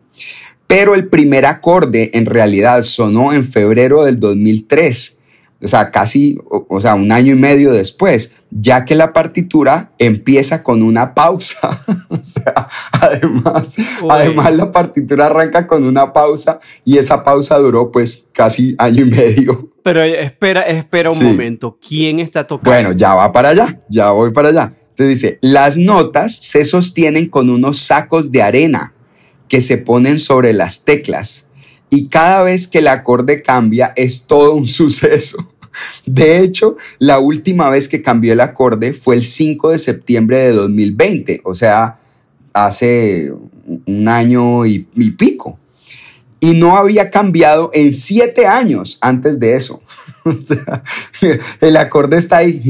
Pero 0.68 0.96
el 0.96 1.08
primer 1.08 1.46
acorde 1.46 2.12
en 2.14 2.26
realidad 2.26 2.84
sonó 2.84 3.34
en 3.34 3.44
febrero 3.44 4.04
del 4.04 4.20
2003, 4.20 5.18
o 5.64 5.68
sea, 5.68 5.92
casi, 5.92 6.38
o, 6.50 6.80
sea, 6.80 6.94
un 6.94 7.12
año 7.12 7.34
y 7.34 7.38
medio 7.38 7.72
después, 7.72 8.34
ya 8.52 8.86
que 8.86 8.96
la 8.96 9.12
partitura 9.12 9.92
empieza 9.98 10.62
con 10.62 10.84
una 10.84 11.14
pausa. 11.16 11.84
o 12.10 12.24
sea, 12.24 12.68
además, 12.92 13.76
además 14.10 14.56
la 14.56 14.72
partitura 14.72 15.28
arranca 15.28 15.66
con 15.66 15.84
una 15.84 16.14
pausa 16.14 16.60
y 16.86 16.98
esa 16.98 17.24
pausa 17.24 17.58
duró 17.58 17.92
pues 17.92 18.28
casi 18.34 18.76
año 18.78 19.04
y 19.04 19.10
medio. 19.10 19.72
Pero 19.88 20.04
espera, 20.04 20.64
espera 20.64 21.12
un 21.12 21.24
momento. 21.24 21.80
¿Quién 21.80 22.20
está 22.20 22.46
tocando? 22.46 22.72
Bueno, 22.72 22.92
ya 22.92 23.14
va 23.14 23.32
para 23.32 23.48
allá, 23.48 23.80
ya 23.88 24.12
voy 24.12 24.32
para 24.32 24.50
allá. 24.50 24.74
Te 24.96 25.08
dice, 25.08 25.40
las 25.42 25.78
notas 25.78 26.36
se 26.36 26.66
sostienen 26.66 27.30
con 27.30 27.50
unos 27.50 27.80
sacos 27.80 28.30
de 28.30 28.42
arena 28.42 28.94
que 29.48 29.62
se 29.62 29.78
ponen 29.78 30.20
sobre 30.20 30.52
las 30.52 30.84
teclas 30.84 31.48
y 31.90 32.10
cada 32.10 32.44
vez 32.44 32.68
que 32.68 32.80
el 32.80 32.90
acorde 32.90 33.42
cambia 33.42 33.94
es 33.96 34.28
todo 34.28 34.56
un 34.56 34.66
suceso. 34.66 35.38
De 36.06 36.40
hecho, 36.40 36.76
la 37.00 37.20
última 37.20 37.70
vez 37.70 37.88
que 37.88 38.02
cambió 38.02 38.34
el 38.34 38.42
acorde 38.42 38.92
fue 38.92 39.16
el 39.16 39.26
5 39.26 39.70
de 39.70 39.78
septiembre 39.80 40.40
de 40.40 40.52
2020, 40.52 41.40
o 41.46 41.56
sea, 41.56 41.98
hace 42.52 43.32
un 43.86 44.08
año 44.10 44.66
y, 44.66 44.86
y 44.96 45.12
pico 45.12 45.58
y 46.40 46.54
no 46.54 46.78
había 46.78 47.10
cambiado 47.10 47.70
en 47.74 47.94
siete 47.94 48.48
años 48.48 48.98
antes 49.02 49.40
de 49.40 49.56
eso. 49.56 49.82
o 50.26 50.32
sea, 50.34 50.84
el 51.62 51.78
acorde 51.78 52.18
está 52.18 52.38
ahí. 52.38 52.62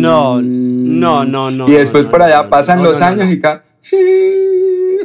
No, 0.00 0.40
no, 0.42 1.24
no, 1.24 1.50
no. 1.50 1.68
Y 1.68 1.72
después 1.72 2.06
por 2.06 2.22
allá 2.22 2.48
pasan 2.48 2.82
los 2.82 3.00
años 3.00 3.28
y 3.30 3.38
acá. 3.38 3.64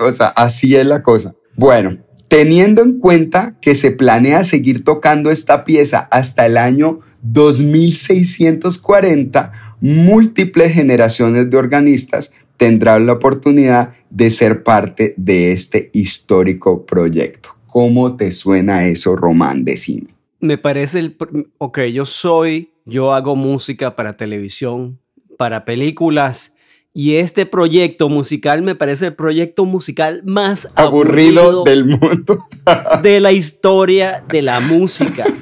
O 0.01 0.11
sea, 0.11 0.27
así 0.27 0.75
es 0.75 0.85
la 0.85 1.01
cosa. 1.01 1.33
Bueno, 1.55 1.97
teniendo 2.27 2.81
en 2.81 2.99
cuenta 2.99 3.55
que 3.61 3.75
se 3.75 3.91
planea 3.91 4.43
seguir 4.43 4.83
tocando 4.83 5.31
esta 5.31 5.63
pieza 5.65 5.99
hasta 6.11 6.45
el 6.45 6.57
año 6.57 6.99
2640, 7.21 9.77
múltiples 9.81 10.73
generaciones 10.73 11.49
de 11.49 11.57
organistas 11.57 12.33
tendrán 12.57 13.05
la 13.05 13.13
oportunidad 13.13 13.93
de 14.09 14.29
ser 14.29 14.63
parte 14.63 15.13
de 15.17 15.51
este 15.51 15.89
histórico 15.93 16.85
proyecto. 16.85 17.49
¿Cómo 17.67 18.15
te 18.15 18.31
suena 18.31 18.87
eso, 18.87 19.15
Román? 19.15 19.65
Decime. 19.65 20.07
Me 20.39 20.57
parece 20.57 20.99
el... 20.99 21.17
Ok, 21.57 21.79
yo 21.91 22.05
soy, 22.05 22.71
yo 22.85 23.13
hago 23.13 23.35
música 23.35 23.95
para 23.95 24.17
televisión, 24.17 24.99
para 25.37 25.65
películas, 25.65 26.53
y 26.93 27.15
este 27.15 27.47
proyecto 27.47 28.07
musical 28.07 28.61
me 28.61 28.75
parece 28.75 29.07
el 29.07 29.15
proyecto 29.15 29.65
musical 29.65 30.21
más 30.25 30.69
aburrido, 30.75 31.63
del 31.63 31.85
mundo. 31.85 32.45
de 33.01 33.19
la 33.19 33.31
historia 33.31 34.23
de 34.29 34.41
la 34.41 34.59
música. 34.59 35.25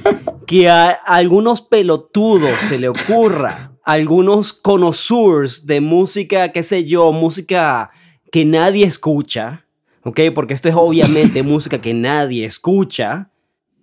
Que 0.47 0.67
a 0.67 0.89
algunos 0.89 1.61
pelotudos 1.61 2.51
se 2.67 2.77
le 2.77 2.89
ocurra, 2.89 3.70
algunos 3.91 4.53
connoisseurs 4.53 5.65
de 5.65 5.81
música, 5.81 6.53
qué 6.53 6.63
sé 6.63 6.85
yo, 6.85 7.11
música 7.11 7.91
que 8.31 8.45
nadie 8.45 8.85
escucha, 8.85 9.65
¿ok? 10.03 10.21
Porque 10.33 10.53
esto 10.53 10.69
es 10.69 10.75
obviamente 10.77 11.43
música 11.43 11.81
que 11.81 11.93
nadie 11.93 12.45
escucha. 12.45 13.31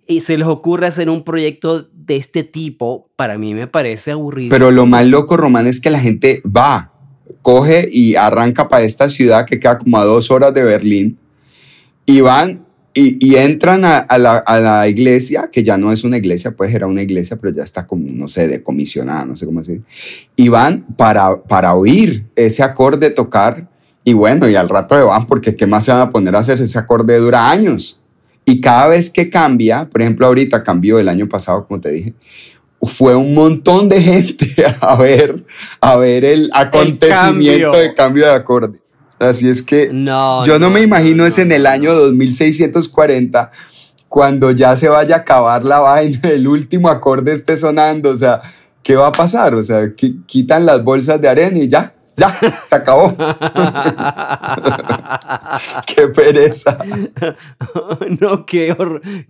Y 0.07 0.21
se 0.21 0.39
les 0.39 0.47
ocurre 0.47 0.87
hacer 0.87 1.11
un 1.11 1.23
proyecto 1.23 1.87
de 1.93 2.15
este 2.15 2.43
tipo, 2.43 3.11
para 3.15 3.37
mí 3.37 3.53
me 3.53 3.67
parece 3.67 4.09
aburrido. 4.09 4.49
Pero 4.49 4.71
lo 4.71 4.87
más 4.87 5.05
loco, 5.05 5.37
Román, 5.37 5.67
es 5.67 5.79
que 5.79 5.91
la 5.91 5.99
gente 5.99 6.41
va, 6.43 6.91
coge 7.43 7.87
y 7.91 8.15
arranca 8.15 8.67
para 8.67 8.83
esta 8.83 9.07
ciudad 9.09 9.45
que 9.45 9.59
queda 9.59 9.77
como 9.77 9.99
a 9.99 10.03
dos 10.05 10.31
horas 10.31 10.55
de 10.55 10.63
Berlín 10.63 11.19
y 12.07 12.21
van 12.21 12.65
y, 12.93 13.35
entran 13.35 13.85
a, 13.85 14.17
la, 14.17 14.87
iglesia, 14.87 15.49
que 15.51 15.63
ya 15.63 15.77
no 15.77 15.91
es 15.91 16.03
una 16.03 16.17
iglesia, 16.17 16.51
pues 16.51 16.73
era 16.73 16.87
una 16.87 17.01
iglesia, 17.01 17.37
pero 17.37 17.55
ya 17.55 17.63
está 17.63 17.87
como, 17.87 18.07
no 18.09 18.27
sé, 18.27 18.47
decomisionada, 18.47 19.25
no 19.25 19.35
sé 19.35 19.45
cómo 19.45 19.59
decir, 19.59 19.83
y 20.35 20.49
van 20.49 20.85
para, 20.97 21.41
para 21.43 21.75
oír 21.75 22.25
ese 22.35 22.63
acorde 22.63 23.09
tocar 23.11 23.69
y 24.03 24.13
bueno, 24.13 24.49
y 24.49 24.55
al 24.55 24.69
rato 24.69 24.95
de 24.95 25.03
van, 25.03 25.27
porque 25.27 25.55
¿qué 25.55 25.67
más 25.67 25.85
se 25.85 25.91
van 25.91 26.01
a 26.01 26.09
poner 26.09 26.35
a 26.35 26.39
hacer? 26.39 26.59
Ese 26.59 26.79
acorde 26.79 27.17
dura 27.17 27.49
años. 27.49 28.01
Y 28.43 28.61
cada 28.61 28.87
vez 28.87 29.09
que 29.11 29.29
cambia, 29.29 29.87
por 29.87 30.01
ejemplo, 30.01 30.25
ahorita 30.25 30.63
cambió 30.63 30.97
el 30.97 31.07
año 31.09 31.29
pasado, 31.29 31.67
como 31.67 31.79
te 31.79 31.91
dije, 31.91 32.13
fue 32.81 33.15
un 33.15 33.33
montón 33.33 33.87
de 33.87 34.01
gente 34.01 34.47
a 34.81 34.95
ver, 34.95 35.45
a 35.79 35.97
ver 35.97 36.25
el 36.25 36.49
acontecimiento 36.53 37.77
de 37.77 37.93
cambio 37.93 38.25
de 38.25 38.33
acorde. 38.33 38.79
Así 39.19 39.49
es 39.49 39.61
que 39.61 39.87
yo 39.87 40.59
no, 40.59 40.69
me 40.69 40.81
imagino 40.81 41.25
es 41.25 41.37
en 41.37 41.51
el 41.51 41.65
año 41.65 41.93
2640 41.93 43.51
cuando 44.07 44.51
ya 44.51 44.75
se 44.75 44.89
vaya 44.89 45.17
a 45.17 45.19
acabar 45.19 45.63
la 45.65 45.79
vaina, 45.81 46.29
el 46.29 46.47
último 46.47 46.89
acorde 46.89 47.31
esté 47.31 47.57
sonando, 47.57 48.09
o 48.09 48.15
sea, 48.15 48.41
¿qué 48.81 48.95
va 48.95 49.07
a 49.07 49.11
pasar? 49.11 49.55
O 49.55 49.63
sea, 49.63 49.93
quitan 50.25 50.65
las 50.65 50.83
bolsas 50.83 51.21
de 51.21 51.27
arena 51.27 51.59
y 51.59 51.67
ya, 51.67 51.93
ya, 52.19 52.39
se 52.69 52.75
acabó. 52.75 53.15
qué 55.87 56.07
pereza. 56.07 56.77
No, 58.19 58.45
qué, 58.45 58.75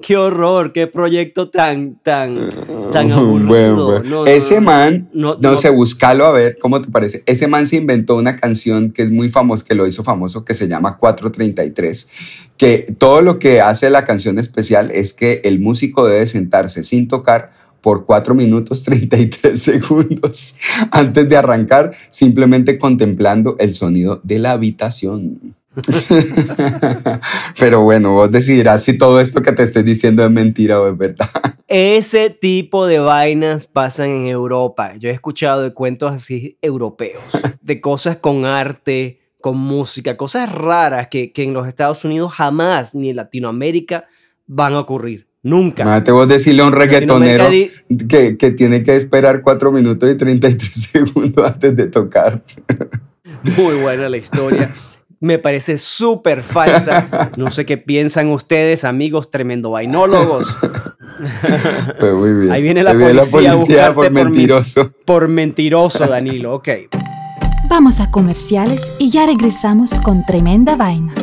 qué 0.01 0.17
horror, 0.17 0.73
qué 0.73 0.87
proyecto 0.87 1.49
tan, 1.49 1.99
tan, 2.01 2.49
tan 2.91 3.11
aburrido. 3.11 4.25
Ese 4.25 4.61
man, 4.61 5.09
no, 5.13 5.57
sé, 5.57 5.69
búscalo 5.69 6.25
a 6.25 6.31
ver 6.31 6.57
cómo 6.59 6.81
te 6.81 6.89
parece. 6.89 7.23
Ese 7.25 7.47
man 7.47 7.65
se 7.65 7.77
inventó 7.77 8.15
una 8.15 8.35
canción 8.35 8.91
que 8.91 9.03
es 9.03 9.11
muy 9.11 9.29
famosa, 9.29 9.65
que 9.67 9.75
lo 9.75 9.85
hizo 9.85 10.03
famoso, 10.03 10.45
que 10.45 10.53
se 10.53 10.67
llama 10.67 10.97
433, 10.97 12.09
que 12.57 12.95
todo 12.97 13.21
lo 13.21 13.39
que 13.39 13.61
hace 13.61 13.89
la 13.89 14.05
canción 14.05 14.39
especial 14.39 14.91
es 14.91 15.13
que 15.13 15.41
el 15.43 15.59
músico 15.59 16.07
debe 16.07 16.25
sentarse 16.25 16.83
sin 16.83 17.07
tocar 17.07 17.51
por 17.81 18.05
4 18.05 18.35
minutos 18.35 18.83
33 18.83 19.59
segundos 19.61 20.55
antes 20.91 21.27
de 21.27 21.37
arrancar, 21.37 21.93
simplemente 22.09 22.77
contemplando 22.77 23.55
el 23.59 23.73
sonido 23.73 24.19
de 24.23 24.39
la 24.39 24.51
habitación. 24.51 25.55
Pero 27.59 27.83
bueno, 27.83 28.13
vos 28.13 28.31
decidirás 28.31 28.83
si 28.83 28.97
todo 28.97 29.19
esto 29.19 29.41
que 29.41 29.51
te 29.51 29.63
estoy 29.63 29.83
diciendo 29.83 30.23
es 30.23 30.31
mentira 30.31 30.81
o 30.81 30.89
es 30.89 30.97
verdad. 30.97 31.29
Ese 31.67 32.31
tipo 32.31 32.87
de 32.87 32.99
vainas 32.99 33.67
pasan 33.67 34.09
en 34.09 34.27
Europa. 34.27 34.93
Yo 34.97 35.09
he 35.09 35.13
escuchado 35.13 35.61
de 35.61 35.73
cuentos 35.73 36.11
así 36.11 36.57
europeos, 36.61 37.21
de 37.61 37.79
cosas 37.79 38.17
con 38.17 38.45
arte, 38.45 39.19
con 39.39 39.57
música, 39.57 40.17
cosas 40.17 40.51
raras 40.51 41.07
que, 41.07 41.31
que 41.31 41.43
en 41.43 41.53
los 41.53 41.67
Estados 41.67 42.03
Unidos 42.03 42.33
jamás 42.33 42.95
ni 42.95 43.11
en 43.11 43.17
Latinoamérica 43.17 44.05
van 44.47 44.73
a 44.73 44.79
ocurrir. 44.79 45.28
Nunca. 45.41 45.85
Mate 45.85 46.11
vos 46.11 46.27
decirle 46.27 46.63
a 46.63 46.67
un 46.67 46.73
reggaetonero 46.73 47.47
que, 48.09 48.37
que, 48.37 48.51
tiene 48.51 48.83
que 48.83 48.95
esperar 48.95 49.41
4 49.41 49.71
minutos 49.71 50.09
y 50.11 50.15
33 50.15 50.73
segundos 50.91 51.45
antes 51.45 51.75
de 51.75 51.87
tocar. 51.87 52.43
Muy 53.57 53.75
buena 53.81 54.09
la 54.09 54.17
historia. 54.17 54.69
Me 55.21 55.37
parece 55.37 55.77
súper 55.77 56.43
falsa. 56.43 57.31
No 57.35 57.51
sé 57.51 57.65
qué 57.65 57.77
piensan 57.77 58.29
ustedes, 58.29 58.85
amigos 58.85 59.31
tremendo 59.31 59.71
vainólogos. 59.71 60.55
Pues 61.99 62.13
muy 62.13 62.31
bien. 62.31 62.51
Ahí 62.53 62.61
viene 62.61 62.81
la 62.81 62.93
policía, 63.29 63.93
por 63.93 64.09
mentiroso. 64.09 64.93
Por, 65.03 65.27
mentiroso, 65.27 66.07
Danilo. 66.07 66.53
Ok. 66.53 66.69
Vamos 67.69 67.99
a 67.99 68.09
comerciales 68.09 68.89
y 68.99 69.09
ya 69.09 69.25
regresamos 69.25 69.99
con 69.99 70.25
tremenda 70.25 70.77
vaina. 70.77 71.13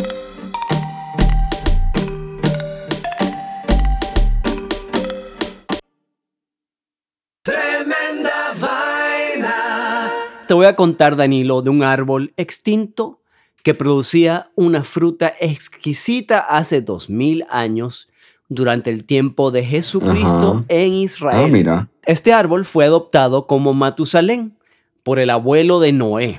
Te 10.46 10.54
voy 10.54 10.66
a 10.66 10.76
contar, 10.76 11.16
Danilo, 11.16 11.60
de 11.60 11.70
un 11.70 11.82
árbol 11.82 12.32
extinto 12.36 13.20
que 13.64 13.74
producía 13.74 14.48
una 14.54 14.84
fruta 14.84 15.32
exquisita 15.40 16.38
hace 16.38 16.80
dos 16.80 17.10
mil 17.10 17.44
años 17.50 18.08
durante 18.48 18.90
el 18.90 19.04
tiempo 19.04 19.50
de 19.50 19.64
Jesucristo 19.64 20.64
en 20.68 20.92
Israel. 20.92 21.46
Ah, 21.46 21.48
mira. 21.48 21.88
Este 22.04 22.32
árbol 22.32 22.64
fue 22.64 22.84
adoptado 22.84 23.48
como 23.48 23.74
Matusalén 23.74 24.56
por 25.02 25.18
el 25.18 25.30
abuelo 25.30 25.80
de 25.80 25.90
Noé, 25.90 26.38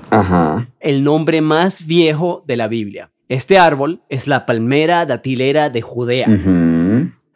el 0.80 1.04
nombre 1.04 1.42
más 1.42 1.86
viejo 1.86 2.44
de 2.46 2.56
la 2.56 2.66
Biblia. 2.66 3.10
Este 3.28 3.58
árbol 3.58 4.00
es 4.08 4.26
la 4.26 4.46
palmera 4.46 5.04
datilera 5.04 5.68
de 5.68 5.82
Judea. 5.82 6.26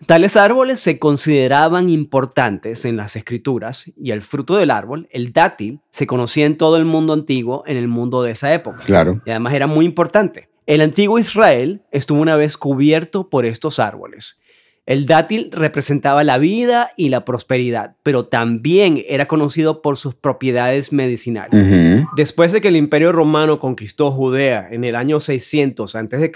Tales 0.06 0.36
árboles 0.36 0.80
se 0.80 0.98
consideraban 0.98 1.88
importantes 1.88 2.84
en 2.84 2.96
las 2.96 3.16
escrituras 3.16 3.90
y 3.96 4.10
el 4.10 4.22
fruto 4.22 4.56
del 4.56 4.70
árbol, 4.70 5.08
el 5.12 5.32
dátil, 5.32 5.80
se 5.90 6.06
conocía 6.06 6.46
en 6.46 6.56
todo 6.56 6.76
el 6.76 6.84
mundo 6.84 7.12
antiguo, 7.12 7.62
en 7.66 7.76
el 7.76 7.88
mundo 7.88 8.22
de 8.22 8.32
esa 8.32 8.52
época. 8.52 8.82
Claro. 8.84 9.18
Y 9.24 9.30
además 9.30 9.54
era 9.54 9.66
muy 9.66 9.84
importante. 9.84 10.48
El 10.66 10.80
antiguo 10.80 11.18
Israel 11.18 11.82
estuvo 11.90 12.20
una 12.20 12.36
vez 12.36 12.56
cubierto 12.56 13.28
por 13.28 13.46
estos 13.46 13.78
árboles. 13.78 14.40
El 14.84 15.06
dátil 15.06 15.50
representaba 15.52 16.24
la 16.24 16.38
vida 16.38 16.90
y 16.96 17.08
la 17.08 17.24
prosperidad, 17.24 17.94
pero 18.02 18.26
también 18.26 19.04
era 19.08 19.26
conocido 19.26 19.80
por 19.80 19.96
sus 19.96 20.16
propiedades 20.16 20.92
medicinales. 20.92 22.04
Después 22.16 22.50
de 22.50 22.60
que 22.60 22.68
el 22.68 22.76
Imperio 22.76 23.12
Romano 23.12 23.60
conquistó 23.60 24.10
Judea 24.10 24.66
en 24.70 24.82
el 24.82 24.96
año 24.96 25.20
600 25.20 25.94
a.C., 25.94 26.32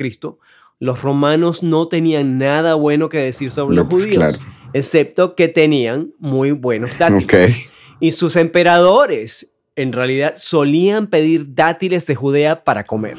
los 0.78 1.02
romanos 1.02 1.62
no 1.62 1.88
tenían 1.88 2.38
nada 2.38 2.74
bueno 2.74 3.08
que 3.08 3.18
decir 3.18 3.50
sobre 3.50 3.76
los 3.76 3.86
pues, 3.88 4.04
judíos, 4.04 4.40
excepto 4.72 5.34
que 5.34 5.48
tenían 5.48 6.12
muy 6.18 6.50
buenos 6.50 6.98
dátiles. 6.98 7.72
Y 7.98 8.12
sus 8.12 8.36
emperadores 8.36 9.52
en 9.74 9.92
realidad 9.92 10.34
solían 10.36 11.06
pedir 11.06 11.54
dátiles 11.54 12.06
de 12.06 12.14
Judea 12.14 12.64
para 12.64 12.84
comer. 12.84 13.18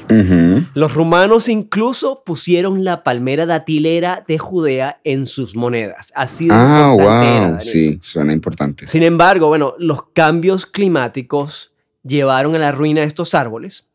Los 0.73 0.93
romanos 0.95 1.49
incluso 1.49 2.23
pusieron 2.25 2.83
la 2.83 3.03
palmera 3.03 3.45
datilera 3.45 4.23
de 4.27 4.39
Judea 4.39 4.99
en 5.03 5.27
sus 5.27 5.55
monedas. 5.55 6.11
Así 6.15 6.47
de 6.47 6.53
ah, 6.53 6.93
wow. 6.95 7.59
sí, 7.59 7.99
suena 8.01 8.33
importante. 8.33 8.87
Sin 8.87 9.03
embargo, 9.03 9.47
bueno, 9.47 9.75
los 9.77 10.01
cambios 10.13 10.65
climáticos 10.65 11.73
llevaron 12.03 12.55
a 12.55 12.59
la 12.59 12.71
ruina 12.71 13.01
de 13.01 13.07
estos 13.07 13.35
árboles 13.35 13.89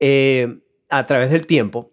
eh, 0.00 0.58
a 0.88 1.06
través 1.06 1.30
del 1.30 1.46
tiempo 1.46 1.90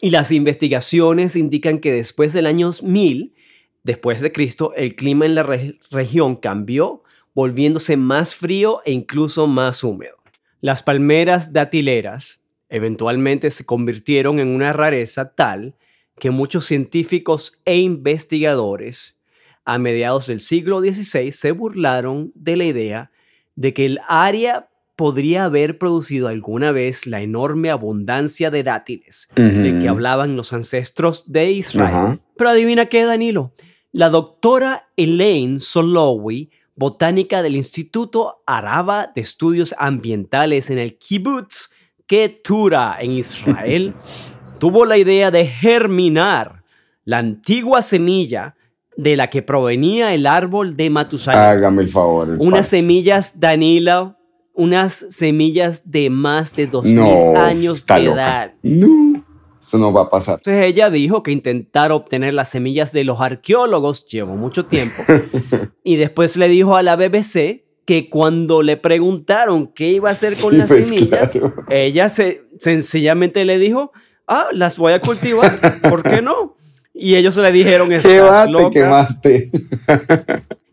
y 0.00 0.10
las 0.10 0.30
investigaciones 0.30 1.36
indican 1.36 1.78
que 1.78 1.92
después 1.92 2.32
del 2.32 2.46
año 2.46 2.70
1000, 2.82 3.34
después 3.82 4.20
de 4.20 4.32
Cristo, 4.32 4.72
el 4.76 4.94
clima 4.94 5.26
en 5.26 5.34
la 5.34 5.42
región 5.90 6.36
cambió, 6.36 7.02
volviéndose 7.34 7.96
más 7.96 8.34
frío 8.34 8.80
e 8.84 8.92
incluso 8.92 9.46
más 9.46 9.82
húmedo. 9.84 10.16
Las 10.60 10.82
palmeras 10.82 11.52
datileras 11.52 12.42
eventualmente 12.68 13.50
se 13.50 13.64
convirtieron 13.64 14.40
en 14.40 14.48
una 14.48 14.72
rareza 14.72 15.34
tal 15.34 15.76
que 16.18 16.30
muchos 16.30 16.64
científicos 16.66 17.60
e 17.64 17.78
investigadores 17.78 19.20
a 19.64 19.78
mediados 19.78 20.26
del 20.26 20.40
siglo 20.40 20.80
XVI 20.80 21.32
se 21.32 21.52
burlaron 21.52 22.32
de 22.34 22.56
la 22.56 22.64
idea 22.64 23.10
de 23.54 23.72
que 23.72 23.86
el 23.86 24.00
área 24.08 24.68
podría 24.98 25.44
haber 25.44 25.78
producido 25.78 26.26
alguna 26.26 26.72
vez 26.72 27.06
la 27.06 27.20
enorme 27.20 27.70
abundancia 27.70 28.50
de 28.50 28.64
dátiles 28.64 29.28
de 29.36 29.78
que 29.80 29.88
hablaban 29.88 30.34
los 30.34 30.52
ancestros 30.52 31.30
de 31.30 31.52
Israel. 31.52 32.18
Pero 32.36 32.50
adivina 32.50 32.86
qué, 32.86 33.04
Danilo. 33.04 33.54
La 33.92 34.08
doctora 34.08 34.88
Elaine 34.96 35.60
Solowi, 35.60 36.50
botánica 36.74 37.42
del 37.42 37.54
Instituto 37.54 38.42
Araba 38.44 39.12
de 39.14 39.20
Estudios 39.20 39.72
Ambientales 39.78 40.68
en 40.68 40.80
el 40.80 40.98
Kibbutz 40.98 41.70
Ketura 42.08 42.96
en 42.98 43.12
Israel, 43.12 43.94
tuvo 44.58 44.84
la 44.84 44.98
idea 44.98 45.30
de 45.30 45.46
germinar 45.46 46.64
la 47.04 47.18
antigua 47.18 47.82
semilla 47.82 48.56
de 48.96 49.14
la 49.14 49.30
que 49.30 49.42
provenía 49.42 50.12
el 50.12 50.26
árbol 50.26 50.76
de 50.76 50.90
Matusalén. 50.90 51.40
Hágame 51.40 51.82
el 51.82 51.88
favor. 51.88 52.34
Unas 52.40 52.66
semillas, 52.66 53.38
Danilo, 53.38 54.17
unas 54.58 55.06
semillas 55.10 55.82
de 55.84 56.10
más 56.10 56.56
de 56.56 56.66
2000 56.66 57.36
años 57.36 57.86
de 57.86 58.04
edad. 58.06 58.52
No, 58.64 59.24
eso 59.62 59.78
no 59.78 59.92
va 59.92 60.02
a 60.02 60.10
pasar. 60.10 60.40
Entonces 60.40 60.66
ella 60.66 60.90
dijo 60.90 61.22
que 61.22 61.30
intentar 61.30 61.92
obtener 61.92 62.34
las 62.34 62.48
semillas 62.48 62.90
de 62.90 63.04
los 63.04 63.20
arqueólogos 63.20 64.04
llevó 64.06 64.34
mucho 64.34 64.66
tiempo. 64.66 65.04
y 65.84 65.94
después 65.94 66.36
le 66.36 66.48
dijo 66.48 66.76
a 66.76 66.82
la 66.82 66.96
BBC 66.96 67.62
que 67.84 68.08
cuando 68.10 68.64
le 68.64 68.76
preguntaron 68.76 69.68
qué 69.68 69.92
iba 69.92 70.08
a 70.08 70.12
hacer 70.12 70.36
con 70.36 70.58
las 70.58 70.66
pues 70.66 70.88
semillas, 70.88 71.38
ella 71.70 72.08
se, 72.08 72.42
sencillamente 72.58 73.44
le 73.44 73.60
dijo, 73.60 73.92
ah, 74.26 74.48
las 74.52 74.76
voy 74.76 74.92
a 74.92 75.00
cultivar, 75.00 75.56
¿por 75.88 76.02
qué 76.02 76.20
no? 76.20 76.56
Y 76.92 77.14
ellos 77.14 77.36
le 77.36 77.52
dijeron, 77.52 77.90
¿Qué 77.90 78.00
te 78.00 78.70
quemaste. 78.72 79.52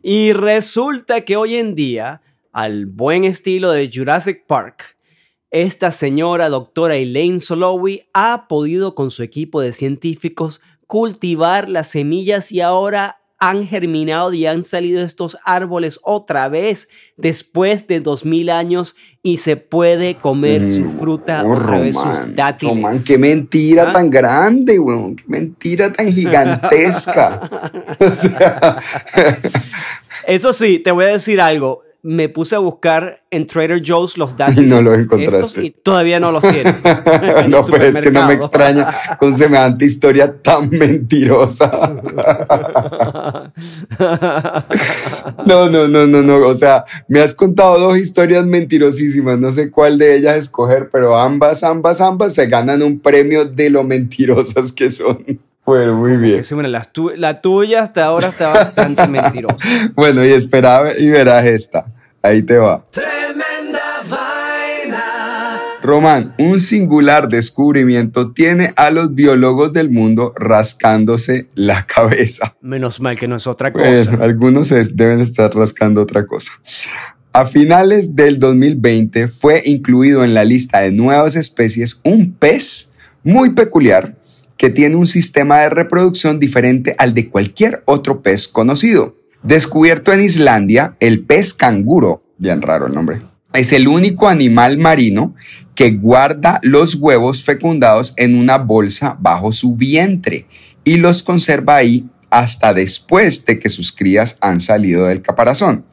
y 0.01 0.33
resulta 0.33 1.21
que 1.21 1.37
hoy 1.37 1.57
en 1.57 1.75
día 1.75 2.23
al 2.55 2.85
buen 2.85 3.25
estilo 3.25 3.71
de 3.71 3.91
Jurassic 3.93 4.45
Park, 4.47 4.95
esta 5.51 5.91
señora 5.91 6.47
doctora 6.47 6.95
Elaine 6.95 7.41
Solowi 7.41 8.03
ha 8.13 8.47
podido 8.47 8.95
con 8.95 9.11
su 9.11 9.23
equipo 9.23 9.59
de 9.59 9.73
científicos 9.73 10.61
cultivar 10.87 11.67
las 11.67 11.87
semillas 11.87 12.53
y 12.53 12.61
ahora 12.61 13.17
han 13.39 13.67
germinado 13.67 14.33
y 14.33 14.45
han 14.45 14.63
salido 14.63 15.01
estos 15.01 15.37
árboles 15.43 15.99
otra 16.01 16.47
vez 16.47 16.87
después 17.17 17.87
de 17.87 17.99
2000 17.99 18.49
años 18.49 18.95
y 19.21 19.37
se 19.37 19.57
puede 19.57 20.15
comer 20.15 20.65
su 20.65 20.85
mm, 20.85 20.97
fruta 20.97 21.43
oh, 21.45 21.55
otra 21.55 21.79
vez, 21.79 21.95
sus 21.95 22.35
dátiles. 22.35 23.03
qué 23.03 23.17
mentira 23.17 23.89
¿Ah? 23.89 23.91
tan 23.91 24.09
grande, 24.09 24.79
weón. 24.79 25.17
Qué 25.17 25.25
mentira 25.27 25.91
tan 25.91 26.09
gigantesca. 26.09 27.49
Eso 30.25 30.53
sí, 30.53 30.79
te 30.79 30.91
voy 30.91 31.03
a 31.03 31.09
decir 31.09 31.41
algo 31.41 31.84
me 32.07 32.29
puse 32.29 32.55
a 32.55 32.59
buscar 32.59 33.19
en 33.31 33.47
Trader 33.47 33.81
Joe's 33.83 34.15
los 34.15 34.37
datos. 34.37 34.57
Y 34.65 34.67
no 34.67 34.79
los 34.79 34.99
encontraste. 34.99 35.65
y 35.65 35.71
todavía 35.71 36.19
no 36.19 36.31
los 36.31 36.43
tienen. 36.43 36.75
no, 37.49 37.65
pero 37.65 37.83
es 37.83 37.97
que 37.97 38.11
no 38.11 38.27
me 38.27 38.35
extraña 38.35 38.95
con 39.19 39.35
semejante 39.35 39.85
historia 39.85 40.31
tan 40.39 40.69
mentirosa. 40.69 41.95
no, 45.45 45.69
no, 45.69 45.87
no, 45.87 46.05
no, 46.05 46.21
no. 46.21 46.47
O 46.47 46.55
sea, 46.55 46.85
me 47.07 47.21
has 47.21 47.33
contado 47.33 47.79
dos 47.79 47.97
historias 47.97 48.45
mentirosísimas. 48.45 49.39
No 49.39 49.49
sé 49.49 49.71
cuál 49.71 49.97
de 49.97 50.15
ellas 50.15 50.37
escoger, 50.37 50.89
pero 50.91 51.17
ambas, 51.17 51.63
ambas, 51.63 52.01
ambas 52.01 52.35
se 52.35 52.45
ganan 52.45 52.83
un 52.83 52.99
premio 52.99 53.45
de 53.45 53.71
lo 53.71 53.83
mentirosas 53.83 54.71
que 54.71 54.91
son. 54.91 55.39
Bueno, 55.65 55.95
muy 55.95 56.17
bien. 56.17 56.43
la, 57.17 57.41
tuya 57.41 57.81
hasta 57.81 58.05
ahora 58.05 58.27
está 58.27 58.53
bastante 58.53 59.07
mentirosa. 59.07 59.57
bueno, 59.95 60.23
y 60.23 60.29
espera 60.29 60.93
y 60.95 61.09
verás 61.09 61.45
esta. 61.45 61.94
Ahí 62.25 62.41
te 62.41 62.57
va. 62.57 62.83
Tremenda 62.89 64.01
vaina. 64.09 65.59
Román, 65.83 66.33
un 66.39 66.59
singular 66.59 67.29
descubrimiento 67.29 68.31
tiene 68.31 68.73
a 68.77 68.89
los 68.89 69.13
biólogos 69.13 69.73
del 69.73 69.91
mundo 69.91 70.33
rascándose 70.35 71.47
la 71.53 71.85
cabeza. 71.85 72.55
Menos 72.61 72.99
mal 72.99 73.15
que 73.19 73.27
no 73.27 73.35
es 73.35 73.45
otra 73.45 73.71
cosa. 73.71 74.17
algunos 74.21 74.69
deben 74.95 75.19
estar 75.19 75.53
rascando 75.53 76.01
otra 76.01 76.25
cosa. 76.25 76.51
A 77.31 77.45
finales 77.45 78.15
del 78.15 78.39
2020 78.39 79.27
fue 79.27 79.61
incluido 79.63 80.23
en 80.23 80.33
la 80.33 80.45
lista 80.45 80.79
de 80.79 80.89
nuevas 80.89 81.35
especies 81.35 82.01
un 82.03 82.33
pez 82.33 82.89
muy 83.23 83.51
peculiar 83.51 84.15
que 84.57 84.71
tiene 84.71 84.95
un 84.95 85.05
sistema 85.05 85.59
de 85.59 85.69
reproducción 85.69 86.39
diferente 86.39 86.95
al 86.97 87.13
de 87.13 87.29
cualquier 87.29 87.83
otro 87.85 88.23
pez 88.23 88.47
conocido. 88.47 89.15
Descubierto 89.45 90.11
en 90.11 90.21
Islandia, 90.21 90.95
el 90.99 91.23
pez 91.23 91.53
canguro, 91.53 92.23
bien 92.39 92.63
raro 92.63 92.87
el 92.87 92.95
nombre, 92.95 93.21
es 93.53 93.73
el 93.73 93.87
único 93.87 94.27
animal 94.27 94.79
marino 94.79 95.35
que 95.75 95.91
guarda 95.91 96.59
los 96.63 96.95
huevos 96.95 97.43
fecundados 97.43 98.15
en 98.17 98.35
una 98.35 98.57
bolsa 98.57 99.15
bajo 99.19 99.51
su 99.51 99.75
vientre 99.75 100.47
y 100.83 100.97
los 100.97 101.21
conserva 101.21 101.75
ahí 101.75 102.09
hasta 102.31 102.73
después 102.73 103.45
de 103.45 103.59
que 103.59 103.69
sus 103.69 103.91
crías 103.91 104.37
han 104.41 104.61
salido 104.61 105.05
del 105.05 105.21
caparazón. 105.21 105.85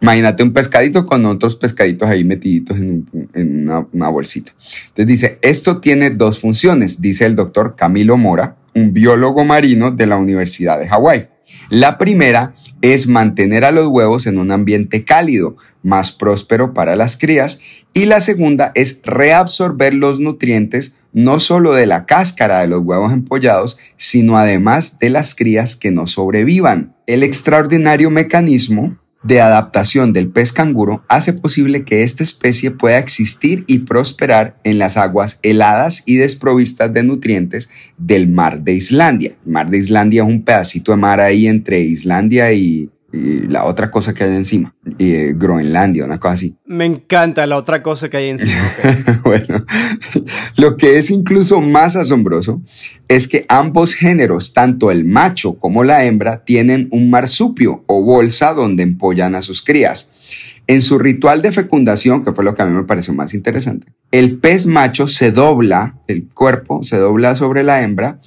Imagínate 0.00 0.44
un 0.44 0.52
pescadito 0.52 1.06
con 1.06 1.26
otros 1.26 1.56
pescaditos 1.56 2.08
ahí 2.08 2.22
metiditos 2.22 2.76
en, 2.78 3.08
una, 3.34 3.86
una, 3.92 4.08
bolsita. 4.08 4.52
Entonces 4.88 5.06
dice, 5.06 5.38
esto 5.42 5.80
tiene 5.80 6.10
dos 6.10 6.38
funciones, 6.38 7.00
dice 7.00 7.26
el 7.26 7.34
doctor 7.34 7.74
Camilo 7.76 8.16
Mora, 8.16 8.56
un 8.74 8.92
biólogo 8.92 9.44
marino 9.44 9.90
de 9.90 10.06
la 10.06 10.16
Universidad 10.16 10.78
de 10.78 10.88
Hawái. 10.88 11.31
La 11.68 11.98
primera 11.98 12.52
es 12.80 13.06
mantener 13.06 13.64
a 13.64 13.72
los 13.72 13.86
huevos 13.88 14.26
en 14.26 14.38
un 14.38 14.50
ambiente 14.50 15.04
cálido, 15.04 15.56
más 15.82 16.12
próspero 16.12 16.74
para 16.74 16.96
las 16.96 17.16
crías, 17.16 17.60
y 17.92 18.06
la 18.06 18.20
segunda 18.20 18.72
es 18.74 19.00
reabsorber 19.04 19.94
los 19.94 20.20
nutrientes 20.20 20.96
no 21.12 21.38
solo 21.40 21.74
de 21.74 21.86
la 21.86 22.06
cáscara 22.06 22.60
de 22.60 22.68
los 22.68 22.82
huevos 22.82 23.12
empollados, 23.12 23.78
sino 23.96 24.38
además 24.38 24.98
de 24.98 25.10
las 25.10 25.34
crías 25.34 25.76
que 25.76 25.90
no 25.90 26.06
sobrevivan. 26.06 26.94
El 27.06 27.22
extraordinario 27.22 28.10
mecanismo 28.10 28.96
de 29.22 29.40
adaptación 29.40 30.12
del 30.12 30.28
pez 30.28 30.52
canguro 30.52 31.02
hace 31.08 31.32
posible 31.32 31.84
que 31.84 32.02
esta 32.02 32.22
especie 32.22 32.70
pueda 32.70 32.98
existir 32.98 33.64
y 33.66 33.80
prosperar 33.80 34.58
en 34.64 34.78
las 34.78 34.96
aguas 34.96 35.38
heladas 35.42 36.02
y 36.06 36.16
desprovistas 36.16 36.92
de 36.92 37.02
nutrientes 37.02 37.70
del 37.98 38.28
mar 38.28 38.62
de 38.62 38.74
Islandia. 38.74 39.34
El 39.46 39.52
mar 39.52 39.70
de 39.70 39.78
Islandia 39.78 40.22
es 40.22 40.28
un 40.28 40.42
pedacito 40.42 40.92
de 40.92 40.98
mar 40.98 41.20
ahí 41.20 41.46
entre 41.46 41.80
Islandia 41.80 42.52
y 42.52 42.90
y 43.12 43.46
la 43.48 43.64
otra 43.64 43.90
cosa 43.90 44.14
que 44.14 44.24
hay 44.24 44.34
encima, 44.34 44.74
y, 44.98 45.12
eh, 45.12 45.34
Groenlandia, 45.36 46.04
una 46.04 46.18
cosa 46.18 46.34
así. 46.34 46.56
Me 46.64 46.86
encanta 46.86 47.46
la 47.46 47.56
otra 47.56 47.82
cosa 47.82 48.08
que 48.08 48.16
hay 48.16 48.30
encima. 48.30 48.72
bueno, 49.24 49.64
lo 50.56 50.76
que 50.76 50.96
es 50.96 51.10
incluso 51.10 51.60
más 51.60 51.94
asombroso 51.94 52.62
es 53.08 53.28
que 53.28 53.44
ambos 53.48 53.94
géneros, 53.94 54.54
tanto 54.54 54.90
el 54.90 55.04
macho 55.04 55.58
como 55.58 55.84
la 55.84 56.04
hembra, 56.04 56.42
tienen 56.44 56.88
un 56.90 57.10
marsupio 57.10 57.84
o 57.86 58.02
bolsa 58.02 58.54
donde 58.54 58.82
empollan 58.82 59.34
a 59.34 59.42
sus 59.42 59.62
crías. 59.62 60.10
En 60.66 60.80
su 60.80 60.98
ritual 60.98 61.42
de 61.42 61.52
fecundación, 61.52 62.24
que 62.24 62.32
fue 62.32 62.44
lo 62.44 62.54
que 62.54 62.62
a 62.62 62.66
mí 62.66 62.72
me 62.72 62.84
pareció 62.84 63.12
más 63.12 63.34
interesante, 63.34 63.88
el 64.10 64.38
pez 64.38 64.66
macho 64.66 65.08
se 65.08 65.32
dobla, 65.32 65.96
el 66.06 66.28
cuerpo 66.28 66.84
se 66.84 66.96
dobla 66.96 67.34
sobre 67.34 67.62
la 67.62 67.82
hembra 67.82 68.20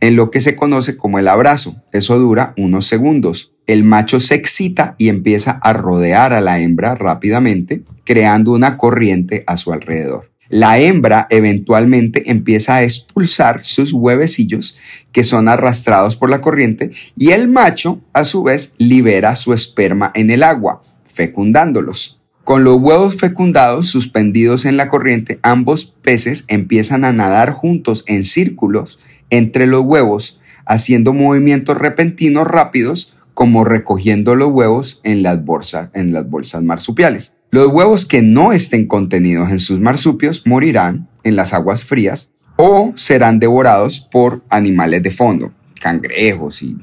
en 0.00 0.16
lo 0.16 0.30
que 0.30 0.40
se 0.40 0.56
conoce 0.56 0.96
como 0.96 1.18
el 1.18 1.28
abrazo. 1.28 1.82
Eso 1.92 2.18
dura 2.18 2.54
unos 2.56 2.86
segundos 2.86 3.54
el 3.72 3.84
macho 3.84 4.18
se 4.20 4.34
excita 4.34 4.94
y 4.98 5.08
empieza 5.08 5.52
a 5.62 5.72
rodear 5.72 6.32
a 6.32 6.40
la 6.40 6.58
hembra 6.58 6.94
rápidamente, 6.94 7.82
creando 8.04 8.52
una 8.52 8.76
corriente 8.76 9.44
a 9.46 9.56
su 9.56 9.72
alrededor. 9.72 10.30
La 10.48 10.80
hembra 10.80 11.28
eventualmente 11.30 12.32
empieza 12.32 12.74
a 12.74 12.82
expulsar 12.82 13.64
sus 13.64 13.92
huevecillos 13.92 14.76
que 15.12 15.22
son 15.22 15.48
arrastrados 15.48 16.16
por 16.16 16.28
la 16.28 16.40
corriente 16.40 16.90
y 17.16 17.30
el 17.30 17.48
macho 17.48 18.00
a 18.12 18.24
su 18.24 18.42
vez 18.42 18.74
libera 18.78 19.36
su 19.36 19.52
esperma 19.52 20.10
en 20.16 20.32
el 20.32 20.42
agua, 20.42 20.82
fecundándolos. 21.06 22.20
Con 22.42 22.64
los 22.64 22.80
huevos 22.80 23.14
fecundados 23.14 23.86
suspendidos 23.86 24.64
en 24.64 24.76
la 24.76 24.88
corriente, 24.88 25.38
ambos 25.42 25.96
peces 26.02 26.46
empiezan 26.48 27.04
a 27.04 27.12
nadar 27.12 27.52
juntos 27.52 28.02
en 28.08 28.24
círculos 28.24 28.98
entre 29.30 29.68
los 29.68 29.84
huevos, 29.84 30.40
haciendo 30.66 31.12
movimientos 31.12 31.78
repentinos 31.78 32.48
rápidos 32.48 33.19
como 33.40 33.64
recogiendo 33.64 34.34
los 34.34 34.50
huevos 34.50 35.00
en 35.02 35.22
las, 35.22 35.42
bolsas, 35.46 35.88
en 35.94 36.12
las 36.12 36.28
bolsas 36.28 36.62
marsupiales. 36.62 37.36
Los 37.50 37.68
huevos 37.68 38.04
que 38.04 38.20
no 38.20 38.52
estén 38.52 38.86
contenidos 38.86 39.50
en 39.50 39.60
sus 39.60 39.80
marsupios 39.80 40.46
morirán 40.46 41.08
en 41.24 41.36
las 41.36 41.54
aguas 41.54 41.82
frías 41.82 42.32
o 42.56 42.92
serán 42.96 43.38
devorados 43.38 44.00
por 44.00 44.44
animales 44.50 45.02
de 45.02 45.10
fondo, 45.10 45.54
cangrejos 45.80 46.62
y, 46.62 46.76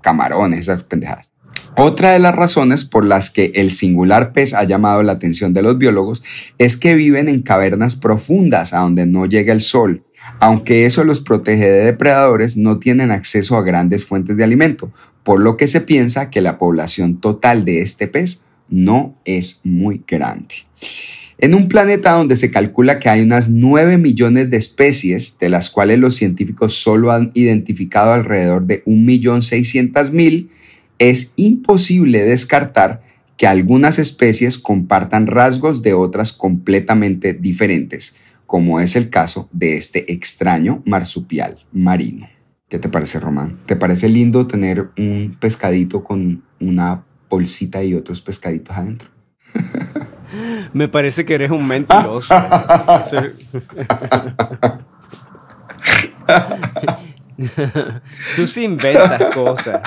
camarones, 0.00 0.60
esas 0.60 0.84
pendejadas. 0.84 1.34
Otra 1.76 2.12
de 2.12 2.18
las 2.18 2.34
razones 2.34 2.84
por 2.84 3.04
las 3.04 3.30
que 3.30 3.52
el 3.54 3.72
singular 3.72 4.32
pez 4.32 4.54
ha 4.54 4.64
llamado 4.64 5.02
la 5.02 5.12
atención 5.12 5.52
de 5.52 5.60
los 5.60 5.76
biólogos 5.76 6.24
es 6.56 6.78
que 6.78 6.94
viven 6.94 7.28
en 7.28 7.42
cavernas 7.42 7.96
profundas 7.96 8.72
a 8.72 8.78
donde 8.78 9.04
no 9.04 9.26
llega 9.26 9.52
el 9.52 9.60
sol 9.60 10.05
aunque 10.40 10.86
eso 10.86 11.04
los 11.04 11.20
protege 11.20 11.70
de 11.70 11.84
depredadores, 11.84 12.56
no 12.56 12.78
tienen 12.78 13.10
acceso 13.10 13.56
a 13.56 13.62
grandes 13.62 14.04
fuentes 14.04 14.36
de 14.36 14.44
alimento, 14.44 14.92
por 15.22 15.40
lo 15.40 15.56
que 15.56 15.66
se 15.66 15.80
piensa 15.80 16.30
que 16.30 16.40
la 16.40 16.58
población 16.58 17.20
total 17.20 17.64
de 17.64 17.82
este 17.82 18.06
pez 18.06 18.44
no 18.68 19.16
es 19.24 19.60
muy 19.64 20.02
grande. 20.06 20.66
En 21.38 21.54
un 21.54 21.68
planeta 21.68 22.12
donde 22.12 22.36
se 22.36 22.50
calcula 22.50 22.98
que 22.98 23.10
hay 23.10 23.20
unas 23.20 23.50
9 23.50 23.98
millones 23.98 24.48
de 24.50 24.56
especies, 24.56 25.38
de 25.38 25.50
las 25.50 25.68
cuales 25.70 25.98
los 25.98 26.16
científicos 26.16 26.74
solo 26.74 27.12
han 27.12 27.30
identificado 27.34 28.12
alrededor 28.12 28.66
de 28.66 28.82
1.600.000, 28.84 30.48
es 30.98 31.32
imposible 31.36 32.22
descartar 32.22 33.02
que 33.36 33.46
algunas 33.46 33.98
especies 33.98 34.58
compartan 34.58 35.26
rasgos 35.26 35.82
de 35.82 35.92
otras 35.92 36.32
completamente 36.32 37.34
diferentes, 37.34 38.16
como 38.46 38.80
es 38.80 38.96
el 38.96 39.10
caso 39.10 39.48
de 39.52 39.76
este 39.76 40.12
extraño 40.12 40.82
marsupial 40.86 41.58
marino. 41.72 42.28
¿Qué 42.68 42.78
te 42.78 42.88
parece, 42.88 43.20
Román? 43.20 43.58
¿Te 43.66 43.76
parece 43.76 44.08
lindo 44.08 44.46
tener 44.46 44.90
un 44.98 45.36
pescadito 45.38 46.02
con 46.02 46.42
una 46.60 47.04
bolsita 47.28 47.82
y 47.84 47.94
otros 47.94 48.20
pescaditos 48.20 48.76
adentro? 48.76 49.08
Me 50.72 50.88
parece 50.88 51.24
que 51.24 51.34
eres 51.34 51.50
un 51.50 51.66
mentiroso. 51.66 52.34
Tú 58.36 58.46
sí 58.46 58.64
inventas 58.64 59.34
cosas. 59.34 59.80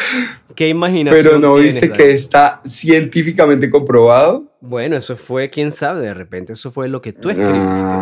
¿Qué 0.54 0.68
imaginación? 0.68 1.22
Pero 1.22 1.38
no 1.38 1.54
viste 1.56 1.90
que 1.90 2.12
está 2.12 2.60
científicamente 2.66 3.70
comprobado. 3.70 4.44
Bueno, 4.60 4.96
eso 4.96 5.16
fue, 5.16 5.50
quién 5.50 5.72
sabe, 5.72 6.02
de 6.02 6.14
repente 6.14 6.52
eso 6.52 6.70
fue 6.70 6.88
lo 6.88 7.00
que 7.00 7.12
tú 7.12 7.30
escribiste. 7.30 7.96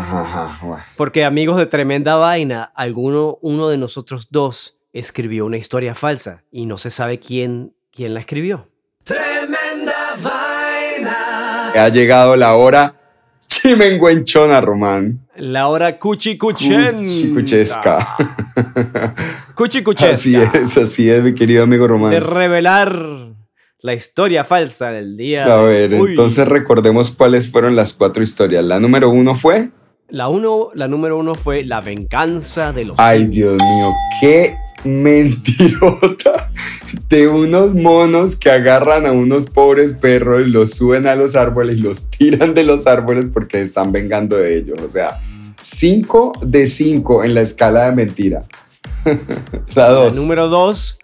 Porque 0.97 1.25
amigos 1.25 1.57
de 1.57 1.67
Tremenda 1.67 2.17
Vaina, 2.17 2.65
alguno, 2.75 3.39
uno 3.41 3.69
de 3.69 3.79
nosotros 3.79 4.29
dos 4.31 4.77
escribió 4.93 5.47
una 5.47 5.57
historia 5.57 5.95
falsa 5.95 6.43
y 6.51 6.67
no 6.67 6.77
se 6.77 6.91
sabe 6.91 7.19
quién, 7.19 7.75
quién 7.93 8.13
la 8.13 8.21
escribió. 8.21 8.69
Tremenda 9.05 10.17
Vaina. 10.23 11.73
Ha 11.73 11.89
llegado 11.89 12.37
la 12.37 12.55
hora 12.57 12.95
chimenguenchona, 13.47 14.61
Román. 14.61 15.27
La 15.41 15.69
hora 15.69 15.99
cuchicuchen. 15.99 16.99
Cuchicuchesca. 16.99 18.07
Cuchicuchesca. 19.55 20.13
Así 20.13 20.37
es, 20.37 20.77
así 20.77 21.09
es, 21.09 21.23
mi 21.23 21.35
querido 21.35 21.65
amigo 21.65 21.87
Román. 21.89 22.11
De 22.11 22.21
revelar 22.21 23.35
la 23.79 23.95
historia 23.95 24.45
falsa 24.45 24.91
del 24.91 25.17
día. 25.17 25.47
A 25.47 25.63
ver, 25.63 25.95
entonces 25.95 26.47
recordemos 26.47 27.13
cuáles 27.13 27.51
fueron 27.51 27.75
las 27.75 27.95
cuatro 27.95 28.23
historias. 28.23 28.63
La 28.63 28.81
número 28.81 29.09
uno 29.09 29.35
fue. 29.35 29.71
La, 30.11 30.29
uno, 30.29 30.73
la 30.75 30.89
número 30.89 31.17
uno 31.17 31.35
fue 31.35 31.65
La 31.65 31.81
venganza 31.81 32.75
de 32.75 32.85
los. 32.85 32.99
Ay, 32.99 33.25
Dios 33.29 33.57
mío, 33.57 33.95
qué 34.21 34.57
mentirota 34.85 36.51
de 37.09 37.29
unos 37.29 37.75
monos 37.75 38.37
que 38.37 38.51
agarran 38.51 39.07
a 39.07 39.13
unos 39.13 39.47
pobres 39.47 39.95
perros 39.95 40.47
y 40.47 40.51
los 40.51 40.75
suben 40.75 41.07
a 41.07 41.15
los 41.15 41.35
árboles 41.35 41.79
y 41.79 41.81
los 41.81 42.11
tiran 42.11 42.53
de 42.53 42.65
los 42.65 42.87
árboles 42.87 43.27
porque 43.33 43.63
están 43.63 43.91
vengando 43.91 44.37
de 44.37 44.59
ellos. 44.59 44.79
O 44.83 44.89
sea, 44.89 45.19
cinco 45.61 46.33
de 46.43 46.67
cinco 46.67 47.25
en 47.25 47.35
la 47.35 47.43
escala 47.43 47.91
de 47.91 47.97
mentira. 47.97 48.43
la 49.75 49.91
dos. 49.91 50.17
La 50.17 50.23
número 50.23 50.49
dos 50.49 50.97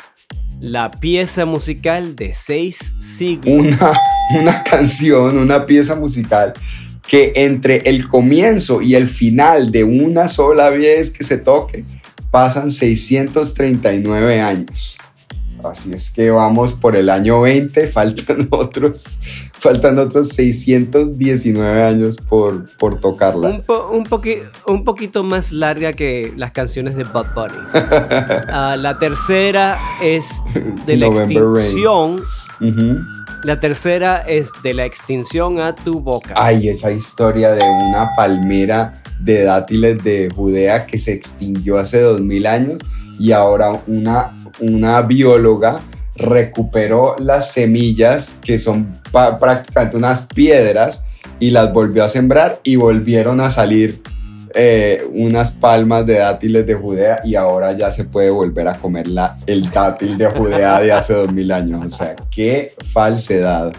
la 0.60 0.90
pieza 0.90 1.44
musical 1.44 2.16
de 2.16 2.34
seis 2.34 2.94
siglos. 2.98 3.46
Una, 3.46 3.92
una 4.40 4.62
canción, 4.62 5.36
una 5.36 5.66
pieza 5.66 5.94
musical 5.94 6.54
que 7.06 7.32
entre 7.36 7.76
el 7.88 8.08
comienzo 8.08 8.82
y 8.82 8.94
el 8.94 9.06
final 9.06 9.70
de 9.70 9.84
una 9.84 10.28
sola 10.28 10.70
vez 10.70 11.10
que 11.10 11.24
se 11.24 11.38
toque 11.38 11.84
pasan 12.30 12.70
639 12.70 14.40
años. 14.40 14.98
Así 15.64 15.92
es 15.92 16.10
que 16.10 16.30
vamos 16.30 16.74
por 16.74 16.96
el 16.96 17.08
año 17.08 17.40
20, 17.42 17.86
faltan 17.92 18.48
otros, 18.50 19.20
faltan 19.66 19.98
otros 19.98 20.28
619 20.28 21.82
años 21.82 22.16
por, 22.16 22.64
por 22.78 23.00
tocarla. 23.00 23.60
Un, 23.90 24.06
un, 24.66 24.84
poquito 24.84 25.24
más 25.24 25.50
larga 25.50 25.92
que 25.92 26.32
las 26.36 26.52
canciones 26.52 26.94
de 26.94 27.02
Bud 27.02 27.26
Bunny. 27.34 27.54
Ah, 28.48 28.76
la 28.78 28.98
tercera 28.98 29.78
es 30.00 30.40
de 30.86 30.96
la 30.96 31.08
extinción. 31.08 32.20
La 33.42 33.58
tercera 33.58 34.18
es 34.18 34.50
de 34.62 34.72
la 34.72 34.84
extinción 34.84 35.60
a 35.60 35.74
tu 35.74 36.00
boca. 36.00 36.34
Ay, 36.36 36.68
esa 36.68 36.92
historia 36.92 37.50
de 37.50 37.62
una 37.62 38.10
palmera 38.16 38.92
de 39.18 39.42
dátiles 39.42 40.02
de 40.04 40.30
Judea 40.34 40.86
que 40.86 40.96
se 40.96 41.12
extinguió 41.12 41.78
hace 41.78 42.00
dos 42.00 42.20
mil 42.20 42.46
años 42.46 42.80
y 43.18 43.32
ahora 43.32 43.82
una, 43.88 44.32
una 44.60 45.02
bióloga 45.02 45.80
recuperó 46.16 47.16
las 47.18 47.52
semillas 47.52 48.38
que 48.42 48.58
son 48.58 48.88
prácticamente 49.12 49.96
unas 49.96 50.22
piedras 50.26 51.06
y 51.38 51.50
las 51.50 51.72
volvió 51.72 52.04
a 52.04 52.08
sembrar 52.08 52.60
y 52.64 52.76
volvieron 52.76 53.40
a 53.40 53.50
salir 53.50 54.00
eh, 54.58 55.04
unas 55.12 55.50
palmas 55.50 56.06
de 56.06 56.14
dátiles 56.14 56.66
de 56.66 56.74
Judea 56.74 57.20
y 57.24 57.34
ahora 57.34 57.72
ya 57.72 57.90
se 57.90 58.04
puede 58.04 58.30
volver 58.30 58.68
a 58.68 58.74
comer 58.74 59.06
la, 59.06 59.36
el 59.46 59.70
dátil 59.70 60.16
de 60.16 60.26
Judea 60.28 60.80
de 60.80 60.92
hace 60.92 61.12
dos 61.12 61.30
mil 61.30 61.52
años. 61.52 61.82
O 61.84 61.88
sea, 61.94 62.16
qué 62.30 62.72
falsedad. 62.92 63.74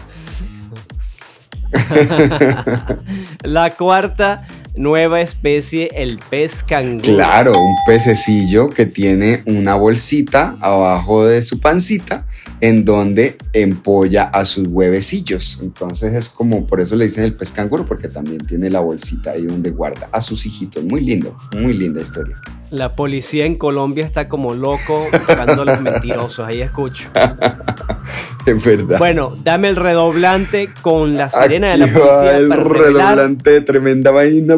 la 3.42 3.70
cuarta 3.70 4.46
nueva 4.76 5.20
especie, 5.20 5.90
el 5.94 6.20
pez 6.30 6.62
canguro. 6.62 7.12
Claro, 7.12 7.60
un 7.60 7.74
pececillo 7.84 8.68
que 8.68 8.86
tiene 8.86 9.42
una 9.46 9.74
bolsita 9.74 10.54
abajo 10.60 11.26
de 11.26 11.42
su 11.42 11.58
pancita 11.58 12.27
en 12.60 12.84
donde 12.84 13.36
empolla 13.52 14.24
a 14.24 14.44
sus 14.44 14.66
huevecillos. 14.68 15.60
Entonces 15.62 16.14
es 16.14 16.28
como, 16.28 16.66
por 16.66 16.80
eso 16.80 16.96
le 16.96 17.04
dicen 17.04 17.24
el 17.24 17.34
pez 17.34 17.52
canguro, 17.52 17.86
porque 17.86 18.08
también 18.08 18.38
tiene 18.46 18.70
la 18.70 18.80
bolsita 18.80 19.32
ahí 19.32 19.46
donde 19.46 19.70
guarda 19.70 20.08
a 20.12 20.20
sus 20.20 20.46
hijitos. 20.46 20.84
Muy 20.84 21.00
lindo, 21.00 21.36
muy 21.56 21.74
linda 21.74 22.00
historia. 22.00 22.36
La 22.70 22.94
policía 22.94 23.46
en 23.46 23.56
Colombia 23.56 24.04
está 24.04 24.28
como 24.28 24.54
loco 24.54 25.04
buscando 25.12 25.64
los 25.64 25.80
mentirosos, 25.80 26.46
ahí 26.46 26.60
escucho. 26.60 27.08
es 28.46 28.64
verdad. 28.64 28.98
Bueno, 28.98 29.32
dame 29.42 29.68
el 29.68 29.76
redoblante 29.76 30.70
con 30.82 31.16
la 31.16 31.30
sirena 31.30 31.70
de 31.70 31.78
la 31.78 31.86
policía. 31.86 32.36
el 32.36 32.50
redoblante 32.50 33.50
de 33.50 33.60
tremenda 33.60 34.10
vaina. 34.10 34.56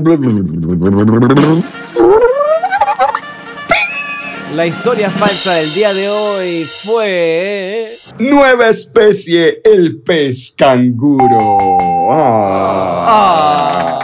La 4.54 4.66
historia 4.66 5.08
falsa 5.10 5.54
del 5.54 5.72
día 5.74 5.94
de 5.94 6.08
hoy 6.08 6.64
fue... 6.64 7.98
Nueva 8.18 8.68
especie, 8.68 9.60
el 9.62 10.00
pez 10.02 10.54
canguro. 10.58 12.08
Ah, 12.10 13.98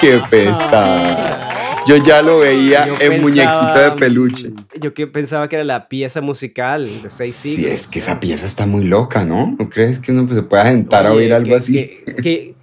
¡Qué 0.00 0.22
pesado! 0.30 1.40
Yo 1.86 1.96
ya 1.96 2.22
lo 2.22 2.38
veía 2.38 2.88
en 3.00 3.20
muñequito 3.20 3.74
de 3.74 3.90
peluche. 3.98 4.52
Yo 4.78 4.94
que 4.94 5.08
pensaba 5.08 5.48
que 5.48 5.56
era 5.56 5.64
la 5.64 5.88
pieza 5.88 6.20
musical 6.20 6.88
de 7.02 7.10
seis. 7.10 7.34
Sí, 7.34 7.66
es 7.66 7.88
que 7.88 7.98
esa 7.98 8.20
pieza 8.20 8.46
está 8.46 8.66
muy 8.66 8.84
loca, 8.84 9.24
¿no? 9.24 9.56
¿No 9.58 9.68
crees 9.68 9.98
que 9.98 10.12
uno 10.12 10.32
se 10.32 10.42
pueda 10.42 10.64
sentar 10.66 11.06
a 11.06 11.12
oír 11.12 11.34
algo 11.34 11.56
así? 11.56 11.98
Que, 12.22 12.54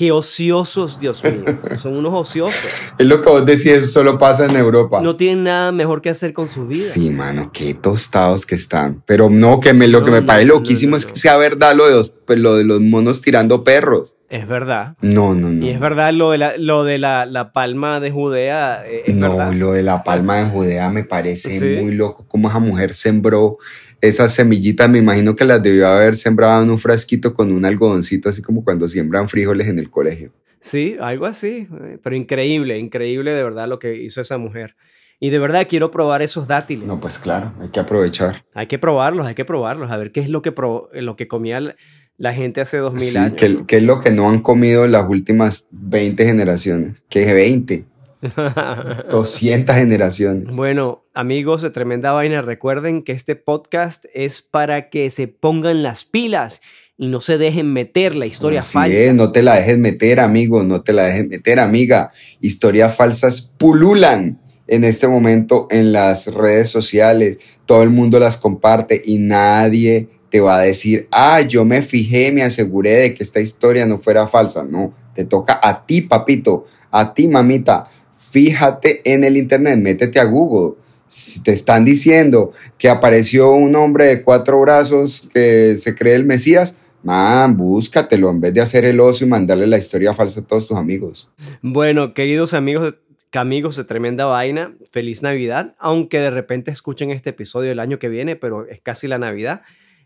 Qué 0.00 0.12
ociosos, 0.12 0.98
Dios 0.98 1.22
mío. 1.22 1.44
Son 1.76 1.94
unos 1.94 2.14
ociosos. 2.14 2.70
Es 2.96 3.06
lo 3.06 3.20
que 3.20 3.28
vos 3.28 3.44
decís, 3.44 3.92
solo 3.92 4.16
pasa 4.16 4.46
en 4.46 4.56
Europa. 4.56 5.02
No 5.02 5.14
tienen 5.14 5.44
nada 5.44 5.72
mejor 5.72 6.00
que 6.00 6.08
hacer 6.08 6.32
con 6.32 6.48
su 6.48 6.66
vida. 6.66 6.82
Sí, 6.82 7.10
mano, 7.10 7.50
qué 7.52 7.74
tostados 7.74 8.46
que 8.46 8.54
están. 8.54 9.02
Pero 9.04 9.28
no, 9.28 9.60
que 9.60 9.74
me, 9.74 9.88
lo 9.88 10.02
que 10.02 10.10
me 10.10 10.22
parece 10.22 10.46
loquísimo 10.46 10.96
es 10.96 11.04
que 11.04 11.16
sea 11.16 11.36
verdad 11.36 11.76
lo 11.76 11.86
de, 11.86 11.96
los, 11.96 12.16
pues, 12.24 12.38
lo 12.38 12.56
de 12.56 12.64
los 12.64 12.80
monos 12.80 13.20
tirando 13.20 13.62
perros. 13.62 14.16
Es 14.30 14.48
verdad. 14.48 14.96
No, 15.02 15.34
no, 15.34 15.50
no. 15.50 15.66
Y 15.66 15.68
es 15.68 15.78
verdad 15.78 16.14
lo 16.14 16.30
de 16.30 16.38
la, 16.38 16.56
lo 16.56 16.84
de 16.84 16.96
la, 16.96 17.50
palma 17.52 18.00
de 18.00 18.10
Judea. 18.10 18.82
Eh, 18.86 19.12
no, 19.12 19.52
lo 19.52 19.72
de 19.72 19.82
la 19.82 20.02
palma 20.02 20.36
de 20.36 20.46
Judea 20.46 20.88
me 20.88 21.04
parece 21.04 21.82
muy 21.82 21.92
loco. 21.92 22.24
Cómo 22.26 22.48
esa 22.48 22.58
mujer 22.58 22.94
sembró 22.94 23.58
esas 24.00 24.34
semillitas 24.34 24.88
me 24.88 24.98
imagino 24.98 25.36
que 25.36 25.44
las 25.44 25.62
debió 25.62 25.88
haber 25.88 26.16
sembrado 26.16 26.62
en 26.62 26.70
un 26.70 26.78
frasquito 26.78 27.34
con 27.34 27.52
un 27.52 27.64
algodoncito, 27.64 28.28
así 28.28 28.42
como 28.42 28.64
cuando 28.64 28.88
siembran 28.88 29.28
frijoles 29.28 29.68
en 29.68 29.78
el 29.78 29.90
colegio. 29.90 30.32
Sí, 30.60 30.96
algo 31.00 31.26
así, 31.26 31.68
eh, 31.82 31.98
pero 32.02 32.16
increíble, 32.16 32.78
increíble 32.78 33.32
de 33.32 33.42
verdad 33.42 33.68
lo 33.68 33.78
que 33.78 33.96
hizo 33.96 34.20
esa 34.20 34.38
mujer. 34.38 34.76
Y 35.18 35.30
de 35.30 35.38
verdad 35.38 35.66
quiero 35.68 35.90
probar 35.90 36.22
esos 36.22 36.48
dátiles. 36.48 36.86
No, 36.86 36.98
pues 36.98 37.18
claro, 37.18 37.52
hay 37.60 37.68
que 37.68 37.80
aprovechar. 37.80 38.44
Hay 38.54 38.66
que 38.66 38.78
probarlos, 38.78 39.26
hay 39.26 39.34
que 39.34 39.44
probarlos, 39.44 39.90
a 39.90 39.96
ver 39.96 40.12
qué 40.12 40.20
es 40.20 40.28
lo 40.28 40.40
que, 40.42 40.54
lo 40.94 41.16
que 41.16 41.28
comía 41.28 41.76
la 42.16 42.32
gente 42.32 42.60
hace 42.60 42.78
dos 42.78 42.94
mil 42.94 43.16
años. 43.16 43.34
¿qué, 43.36 43.64
¿qué, 43.66 43.76
es 43.78 43.82
lo 43.82 44.00
que 44.00 44.10
no 44.10 44.28
han 44.28 44.40
comido 44.40 44.86
las 44.86 45.08
últimas 45.08 45.68
20 45.70 46.24
generaciones? 46.24 47.02
¿Qué 47.08 47.32
20? 47.32 47.84
200 49.10 49.74
generaciones. 49.74 50.54
Bueno, 50.54 51.04
amigos 51.14 51.62
de 51.62 51.70
Tremenda 51.70 52.12
Vaina, 52.12 52.42
recuerden 52.42 53.02
que 53.02 53.12
este 53.12 53.36
podcast 53.36 54.04
es 54.12 54.42
para 54.42 54.90
que 54.90 55.10
se 55.10 55.28
pongan 55.28 55.82
las 55.82 56.04
pilas 56.04 56.60
y 56.98 57.08
no 57.08 57.22
se 57.22 57.38
dejen 57.38 57.72
meter 57.72 58.14
la 58.14 58.26
historia 58.26 58.60
falsa. 58.60 59.12
no 59.14 59.32
te 59.32 59.42
la 59.42 59.56
dejes 59.56 59.78
meter, 59.78 60.20
amigo, 60.20 60.62
no 60.62 60.82
te 60.82 60.92
la 60.92 61.04
dejes 61.04 61.28
meter, 61.28 61.58
amiga. 61.58 62.10
Historias 62.40 62.94
falsas 62.94 63.40
pululan 63.56 64.38
en 64.66 64.84
este 64.84 65.08
momento 65.08 65.66
en 65.70 65.92
las 65.92 66.26
redes 66.34 66.68
sociales. 66.68 67.38
Todo 67.64 67.82
el 67.82 67.90
mundo 67.90 68.18
las 68.18 68.36
comparte 68.36 69.00
y 69.02 69.16
nadie 69.16 70.08
te 70.28 70.40
va 70.40 70.58
a 70.58 70.62
decir, 70.62 71.08
ah, 71.10 71.40
yo 71.40 71.64
me 71.64 71.80
fijé, 71.80 72.32
me 72.32 72.42
aseguré 72.42 72.90
de 72.90 73.14
que 73.14 73.24
esta 73.24 73.40
historia 73.40 73.86
no 73.86 73.96
fuera 73.96 74.28
falsa. 74.28 74.64
No, 74.64 74.92
te 75.14 75.24
toca 75.24 75.58
a 75.62 75.86
ti, 75.86 76.02
papito, 76.02 76.66
a 76.90 77.14
ti, 77.14 77.28
mamita 77.28 77.88
fíjate 78.20 79.00
en 79.04 79.24
el 79.24 79.36
Internet, 79.36 79.78
métete 79.78 80.20
a 80.20 80.24
Google. 80.24 80.76
Si 81.08 81.42
te 81.42 81.52
están 81.52 81.84
diciendo 81.84 82.52
que 82.78 82.88
apareció 82.88 83.50
un 83.52 83.74
hombre 83.74 84.04
de 84.04 84.22
cuatro 84.22 84.60
brazos 84.60 85.28
que 85.32 85.76
se 85.76 85.94
cree 85.94 86.14
el 86.14 86.24
Mesías, 86.24 86.78
man, 87.02 87.56
búscatelo 87.56 88.30
en 88.30 88.40
vez 88.40 88.54
de 88.54 88.60
hacer 88.60 88.84
el 88.84 89.00
oso 89.00 89.24
y 89.24 89.28
mandarle 89.28 89.66
la 89.66 89.78
historia 89.78 90.14
falsa 90.14 90.40
a 90.40 90.44
todos 90.44 90.68
tus 90.68 90.76
amigos. 90.76 91.28
Bueno, 91.62 92.14
queridos 92.14 92.54
amigos, 92.54 92.94
amigos 93.32 93.76
de 93.76 93.84
Tremenda 93.84 94.26
Vaina, 94.26 94.76
feliz 94.90 95.22
Navidad, 95.22 95.74
aunque 95.80 96.20
de 96.20 96.30
repente 96.30 96.70
escuchen 96.70 97.10
este 97.10 97.30
episodio 97.30 97.72
el 97.72 97.80
año 97.80 97.98
que 97.98 98.08
viene, 98.08 98.36
pero 98.36 98.68
es 98.68 98.80
casi 98.80 99.08
la 99.08 99.18
Navidad. 99.18 99.62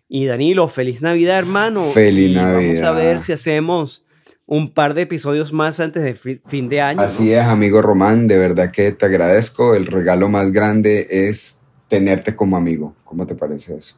Y 0.08 0.26
Danilo, 0.26 0.68
feliz 0.68 1.02
Navidad, 1.02 1.38
hermano. 1.38 1.84
Feliz 1.84 2.34
Navidad. 2.34 2.82
Vamos 2.82 2.82
a 2.82 2.92
ver 2.92 3.20
si 3.20 3.32
hacemos 3.32 4.03
un 4.46 4.72
par 4.72 4.94
de 4.94 5.02
episodios 5.02 5.52
más 5.52 5.80
antes 5.80 6.02
de 6.02 6.14
fin 6.14 6.68
de 6.68 6.80
año. 6.80 7.00
Así 7.00 7.32
es, 7.32 7.44
amigo 7.44 7.80
Román, 7.82 8.28
de 8.28 8.38
verdad 8.38 8.70
que 8.70 8.92
te 8.92 9.06
agradezco. 9.06 9.74
El 9.74 9.86
regalo 9.86 10.28
más 10.28 10.52
grande 10.52 11.06
es 11.10 11.60
tenerte 11.88 12.36
como 12.36 12.56
amigo. 12.56 12.94
¿Cómo 13.04 13.26
te 13.26 13.34
parece 13.34 13.76
eso? 13.76 13.96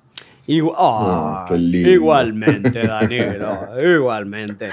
Ah, 0.76 1.46
igualmente, 1.50 2.86
Danilo, 2.86 3.68
igualmente. 3.96 4.68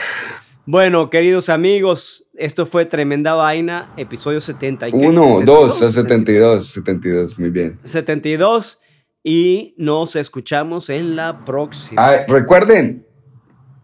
Bueno, 0.65 1.09
queridos 1.09 1.49
amigos, 1.49 2.27
esto 2.35 2.65
fue 2.65 2.85
Tremenda 2.85 3.33
Vaina, 3.33 3.91
episodio 3.97 4.39
71. 4.39 5.09
1, 5.09 5.45
2, 5.45 5.79
72, 5.79 6.67
72, 6.67 7.39
muy 7.39 7.49
bien. 7.49 7.79
72 7.83 8.79
y 9.23 9.73
nos 9.77 10.15
escuchamos 10.15 10.89
en 10.89 11.15
la 11.15 11.43
próxima. 11.43 12.05
Ah, 12.05 12.17
recuerden, 12.27 13.05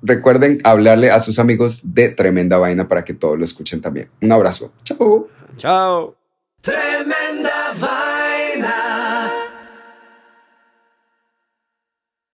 Recuerden 0.01 0.59
hablarle 0.63 1.11
a 1.11 1.19
sus 1.19 1.39
amigos 1.39 1.81
de 1.93 2.09
Tremenda 2.09 2.57
Vaina 2.57 2.87
para 2.87 3.03
que 3.03 3.13
todos 3.13 3.37
lo 3.37 3.45
escuchen 3.45 3.81
también. 3.81 4.09
Un 4.21 4.31
abrazo. 4.31 4.71
Chao. 4.83 5.27
Chao. 5.57 6.15